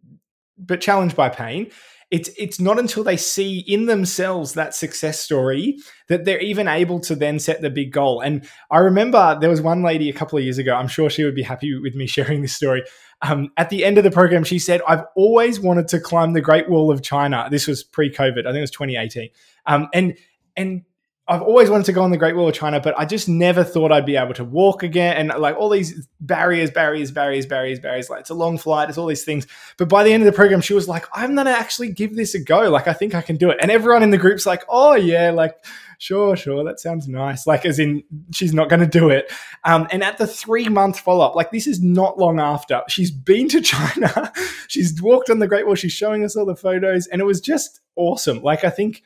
but 0.56 0.80
challenged 0.80 1.14
by 1.16 1.28
pain 1.28 1.70
it's 2.14 2.30
it's 2.38 2.60
not 2.60 2.78
until 2.78 3.02
they 3.02 3.16
see 3.16 3.58
in 3.58 3.86
themselves 3.86 4.54
that 4.54 4.72
success 4.72 5.18
story 5.18 5.78
that 6.06 6.24
they're 6.24 6.40
even 6.40 6.68
able 6.68 7.00
to 7.00 7.16
then 7.16 7.40
set 7.40 7.60
the 7.60 7.70
big 7.70 7.90
goal. 7.90 8.20
And 8.20 8.48
I 8.70 8.78
remember 8.78 9.36
there 9.40 9.50
was 9.50 9.60
one 9.60 9.82
lady 9.82 10.08
a 10.08 10.12
couple 10.12 10.38
of 10.38 10.44
years 10.44 10.56
ago. 10.56 10.76
I'm 10.76 10.86
sure 10.86 11.10
she 11.10 11.24
would 11.24 11.34
be 11.34 11.42
happy 11.42 11.76
with 11.76 11.96
me 11.96 12.06
sharing 12.16 12.40
this 12.40 12.54
story. 12.54 12.84
Um, 13.22 13.50
at 13.56 13.68
the 13.68 13.84
end 13.84 13.98
of 13.98 14.04
the 14.04 14.12
program, 14.12 14.44
she 14.44 14.60
said, 14.60 14.80
"I've 14.86 15.02
always 15.16 15.58
wanted 15.58 15.88
to 15.88 15.98
climb 15.98 16.34
the 16.34 16.40
Great 16.40 16.70
Wall 16.70 16.92
of 16.92 17.02
China." 17.02 17.48
This 17.50 17.66
was 17.66 17.82
pre-COVID. 17.82 18.46
I 18.46 18.50
think 18.50 18.58
it 18.58 18.60
was 18.60 18.70
2018. 18.70 19.30
Um, 19.66 19.88
and 19.92 20.16
and 20.56 20.82
I've 21.26 21.40
always 21.40 21.70
wanted 21.70 21.86
to 21.86 21.92
go 21.92 22.02
on 22.02 22.10
the 22.10 22.18
Great 22.18 22.36
Wall 22.36 22.48
of 22.48 22.54
China, 22.54 22.80
but 22.80 22.98
I 22.98 23.06
just 23.06 23.30
never 23.30 23.64
thought 23.64 23.90
I'd 23.90 24.04
be 24.04 24.16
able 24.16 24.34
to 24.34 24.44
walk 24.44 24.82
again. 24.82 25.16
And 25.16 25.40
like 25.40 25.56
all 25.56 25.70
these 25.70 26.06
barriers, 26.20 26.70
barriers, 26.70 27.10
barriers, 27.10 27.46
barriers, 27.46 27.80
barriers. 27.80 28.10
Like 28.10 28.20
it's 28.20 28.30
a 28.30 28.34
long 28.34 28.58
flight, 28.58 28.90
it's 28.90 28.98
all 28.98 29.06
these 29.06 29.24
things. 29.24 29.46
But 29.78 29.88
by 29.88 30.04
the 30.04 30.12
end 30.12 30.22
of 30.22 30.26
the 30.26 30.36
program, 30.36 30.60
she 30.60 30.74
was 30.74 30.86
like, 30.86 31.06
I'm 31.14 31.34
going 31.34 31.46
to 31.46 31.58
actually 31.58 31.92
give 31.92 32.14
this 32.14 32.34
a 32.34 32.40
go. 32.40 32.68
Like, 32.68 32.88
I 32.88 32.92
think 32.92 33.14
I 33.14 33.22
can 33.22 33.36
do 33.36 33.48
it. 33.48 33.56
And 33.62 33.70
everyone 33.70 34.02
in 34.02 34.10
the 34.10 34.18
group's 34.18 34.44
like, 34.44 34.64
oh, 34.68 34.96
yeah, 34.96 35.30
like, 35.30 35.54
sure, 35.98 36.36
sure, 36.36 36.62
that 36.64 36.78
sounds 36.78 37.08
nice. 37.08 37.46
Like, 37.46 37.64
as 37.64 37.78
in, 37.78 38.04
she's 38.34 38.52
not 38.52 38.68
going 38.68 38.80
to 38.80 38.86
do 38.86 39.08
it. 39.08 39.32
Um, 39.64 39.88
and 39.90 40.04
at 40.04 40.18
the 40.18 40.26
three 40.26 40.68
month 40.68 40.98
follow 40.98 41.24
up, 41.24 41.34
like, 41.34 41.50
this 41.50 41.66
is 41.66 41.82
not 41.82 42.18
long 42.18 42.38
after, 42.38 42.82
she's 42.88 43.10
been 43.10 43.48
to 43.48 43.60
China, 43.62 44.30
she's 44.68 45.00
walked 45.00 45.30
on 45.30 45.38
the 45.38 45.48
Great 45.48 45.64
Wall, 45.64 45.74
she's 45.74 45.92
showing 45.92 46.22
us 46.22 46.36
all 46.36 46.44
the 46.44 46.54
photos, 46.54 47.06
and 47.06 47.22
it 47.22 47.24
was 47.24 47.40
just 47.40 47.80
awesome. 47.96 48.42
Like, 48.42 48.62
I 48.64 48.70
think. 48.70 49.02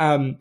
Um, 0.00 0.38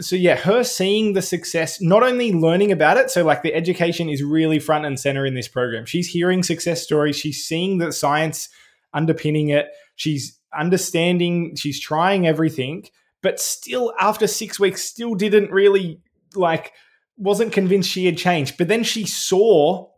so 0.00 0.16
yeah, 0.16 0.36
her 0.36 0.64
seeing 0.64 1.12
the 1.12 1.22
success, 1.22 1.80
not 1.80 2.02
only 2.02 2.32
learning 2.32 2.72
about 2.72 2.96
it, 2.96 3.10
so 3.10 3.24
like 3.24 3.42
the 3.42 3.54
education 3.54 4.08
is 4.08 4.22
really 4.22 4.58
front 4.58 4.84
and 4.84 4.98
center 4.98 5.24
in 5.26 5.34
this 5.34 5.48
program. 5.48 5.86
She's 5.86 6.08
hearing 6.08 6.42
success 6.42 6.82
stories, 6.82 7.16
she's 7.16 7.44
seeing 7.44 7.78
the 7.78 7.92
science 7.92 8.48
underpinning 8.94 9.48
it, 9.48 9.66
she's 9.96 10.38
understanding, 10.58 11.54
she's 11.56 11.80
trying 11.80 12.26
everything, 12.26 12.84
but 13.22 13.38
still 13.40 13.92
after 14.00 14.26
6 14.26 14.60
weeks 14.60 14.82
still 14.82 15.14
didn't 15.14 15.50
really 15.50 16.00
like 16.34 16.72
wasn't 17.16 17.52
convinced 17.52 17.90
she 17.90 18.06
had 18.06 18.16
changed. 18.16 18.56
But 18.56 18.68
then 18.68 18.84
she 18.84 19.04
saw 19.04 19.88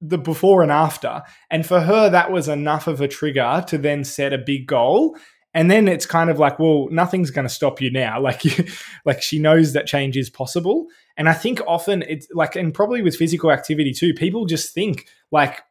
the 0.00 0.18
before 0.18 0.62
and 0.62 0.70
after, 0.70 1.22
and 1.50 1.66
for 1.66 1.80
her 1.80 2.08
that 2.10 2.30
was 2.30 2.48
enough 2.48 2.86
of 2.86 3.00
a 3.00 3.08
trigger 3.08 3.64
to 3.66 3.78
then 3.78 4.04
set 4.04 4.32
a 4.32 4.38
big 4.38 4.66
goal 4.66 5.16
and 5.54 5.70
then 5.70 5.88
it's 5.88 6.06
kind 6.06 6.30
of 6.30 6.38
like 6.38 6.58
well 6.58 6.88
nothing's 6.90 7.30
going 7.30 7.46
to 7.46 7.52
stop 7.52 7.80
you 7.80 7.90
now 7.90 8.20
like 8.28 8.44
you, 8.44 8.64
like 9.04 9.22
she 9.22 9.38
knows 9.38 9.72
that 9.72 9.86
change 9.86 10.16
is 10.16 10.30
possible 10.30 10.86
and 11.16 11.28
i 11.28 11.32
think 11.32 11.60
often 11.66 12.02
it's 12.08 12.28
like 12.32 12.56
and 12.56 12.74
probably 12.74 13.02
with 13.02 13.16
physical 13.16 13.50
activity 13.50 13.92
too 13.92 14.14
people 14.14 14.46
just 14.46 14.74
think 14.74 15.06
like 15.30 15.62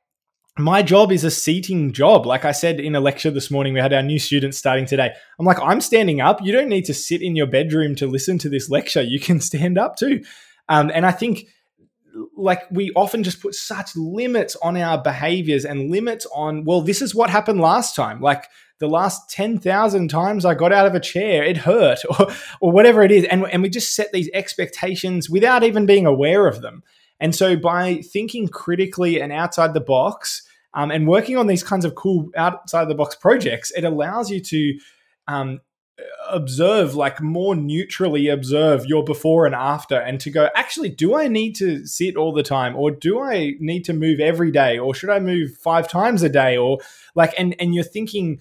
my 0.59 0.81
job 0.81 1.11
is 1.11 1.23
a 1.23 1.31
seating 1.31 1.93
job. 1.93 2.25
Like 2.25 2.45
I 2.45 2.51
said 2.51 2.79
in 2.79 2.95
a 2.95 2.99
lecture 2.99 3.31
this 3.31 3.51
morning, 3.51 3.73
we 3.73 3.79
had 3.79 3.93
our 3.93 4.01
new 4.01 4.19
students 4.19 4.57
starting 4.57 4.85
today. 4.85 5.13
I'm 5.39 5.45
like, 5.45 5.59
I'm 5.61 5.81
standing 5.81 6.19
up. 6.19 6.41
You 6.41 6.51
don't 6.51 6.69
need 6.69 6.85
to 6.85 6.93
sit 6.93 7.21
in 7.21 7.35
your 7.35 7.47
bedroom 7.47 7.95
to 7.97 8.07
listen 8.07 8.37
to 8.39 8.49
this 8.49 8.69
lecture. 8.69 9.01
You 9.01 9.19
can 9.19 9.39
stand 9.41 9.77
up 9.77 9.97
too. 9.97 10.23
Um, 10.69 10.91
and 10.93 11.05
I 11.05 11.11
think 11.11 11.47
like 12.35 12.63
we 12.71 12.91
often 12.95 13.23
just 13.23 13.41
put 13.41 13.53
such 13.53 13.95
limits 13.95 14.55
on 14.61 14.75
our 14.75 15.01
behaviors 15.01 15.65
and 15.65 15.91
limits 15.91 16.25
on, 16.33 16.63
well, 16.63 16.81
this 16.81 17.01
is 17.01 17.13
what 17.13 17.29
happened 17.29 17.61
last 17.61 17.95
time. 17.95 18.19
Like 18.19 18.45
the 18.79 18.87
last 18.87 19.29
10,000 19.29 20.07
times 20.07 20.45
I 20.45 20.53
got 20.53 20.71
out 20.71 20.85
of 20.85 20.95
a 20.95 20.99
chair, 20.99 21.43
it 21.43 21.57
hurt 21.57 21.99
or, 22.19 22.27
or 22.61 22.71
whatever 22.71 23.01
it 23.01 23.11
is. 23.11 23.25
And, 23.25 23.45
and 23.51 23.63
we 23.63 23.69
just 23.69 23.95
set 23.95 24.11
these 24.11 24.29
expectations 24.33 25.29
without 25.29 25.63
even 25.63 25.85
being 25.85 26.05
aware 26.05 26.47
of 26.47 26.61
them. 26.61 26.83
And 27.19 27.35
so 27.35 27.55
by 27.55 28.01
thinking 28.01 28.47
critically 28.47 29.19
and 29.19 29.31
outside 29.31 29.73
the 29.73 29.81
box, 29.81 30.43
um, 30.73 30.91
and 30.91 31.07
working 31.07 31.37
on 31.37 31.47
these 31.47 31.63
kinds 31.63 31.85
of 31.85 31.95
cool 31.95 32.29
outside 32.35 32.87
the 32.87 32.95
box 32.95 33.15
projects, 33.15 33.71
it 33.71 33.83
allows 33.83 34.29
you 34.29 34.39
to 34.41 34.79
um, 35.27 35.59
observe, 36.29 36.93
like 36.93 37.21
more 37.21 37.55
neutrally 37.55 38.27
observe 38.27 38.85
your 38.85 39.03
before 39.03 39.45
and 39.45 39.55
after, 39.55 39.95
and 39.95 40.19
to 40.19 40.29
go, 40.29 40.49
actually, 40.55 40.89
do 40.89 41.15
I 41.15 41.27
need 41.27 41.55
to 41.55 41.85
sit 41.87 42.15
all 42.15 42.33
the 42.33 42.43
time, 42.43 42.75
or 42.75 42.91
do 42.91 43.19
I 43.19 43.53
need 43.59 43.85
to 43.85 43.93
move 43.93 44.19
every 44.19 44.51
day, 44.51 44.77
or 44.77 44.93
should 44.93 45.09
I 45.09 45.19
move 45.19 45.57
five 45.57 45.87
times 45.87 46.21
a 46.21 46.29
day, 46.29 46.57
or 46.57 46.79
like, 47.15 47.33
and 47.39 47.55
and 47.59 47.73
you're 47.73 47.83
thinking 47.83 48.39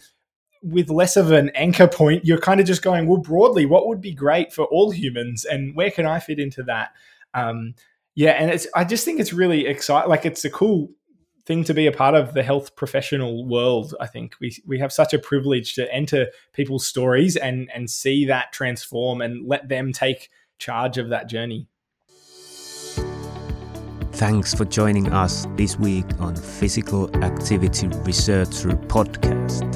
with 0.63 0.91
less 0.91 1.17
of 1.17 1.33
an 1.33 1.51
anchor 1.55 1.89
point, 1.89 2.25
you're 2.25 2.41
kind 2.41 2.61
of 2.61 2.67
just 2.67 2.83
going, 2.83 3.07
well, 3.07 3.21
broadly, 3.21 3.67
what 3.67 3.87
would 3.87 4.01
be 4.01 4.15
great 4.15 4.53
for 4.53 4.65
all 4.67 4.91
humans, 4.91 5.45
and 5.45 5.75
where 5.75 5.91
can 5.91 6.07
I 6.07 6.21
fit 6.21 6.39
into 6.39 6.63
that? 6.65 6.91
Um, 7.35 7.75
yeah, 8.15 8.33
and 8.33 8.51
it's 8.51 8.67
I 8.75 8.85
just 8.85 9.05
think 9.05 9.21
it's 9.21 9.33
really 9.33 9.67
exciting. 9.67 10.09
Like, 10.09 10.25
it's 10.27 10.45
a 10.45 10.51
cool 10.51 10.91
thing 11.45 11.63
to 11.65 11.75
be 11.75 11.87
a 11.87 11.93
part 11.93 12.15
of 12.15 12.35
the 12.35 12.43
health 12.43 12.75
professional 12.77 13.47
world. 13.47 13.95
I 14.01 14.07
think 14.07 14.35
we 14.41 14.57
we 14.67 14.79
have 14.79 14.93
such 14.93 15.15
a 15.15 15.19
privilege 15.19 15.75
to 15.75 15.93
enter 15.93 16.29
people's 16.53 16.87
stories 16.87 17.37
and 17.37 17.71
and 17.75 17.89
see 17.89 18.25
that 18.27 18.53
transform 18.53 19.21
and 19.21 19.47
let 19.47 19.69
them 19.69 19.93
take 19.93 20.31
charge 20.59 20.99
of 20.99 21.11
that 21.11 21.29
journey. 21.29 21.69
Thanks 24.13 24.55
for 24.55 24.65
joining 24.65 25.13
us 25.13 25.47
this 25.57 25.79
week 25.79 26.07
on 26.21 26.35
Physical 26.35 27.15
Activity 27.23 27.89
Researcher 27.89 28.71
Podcast. 28.71 29.76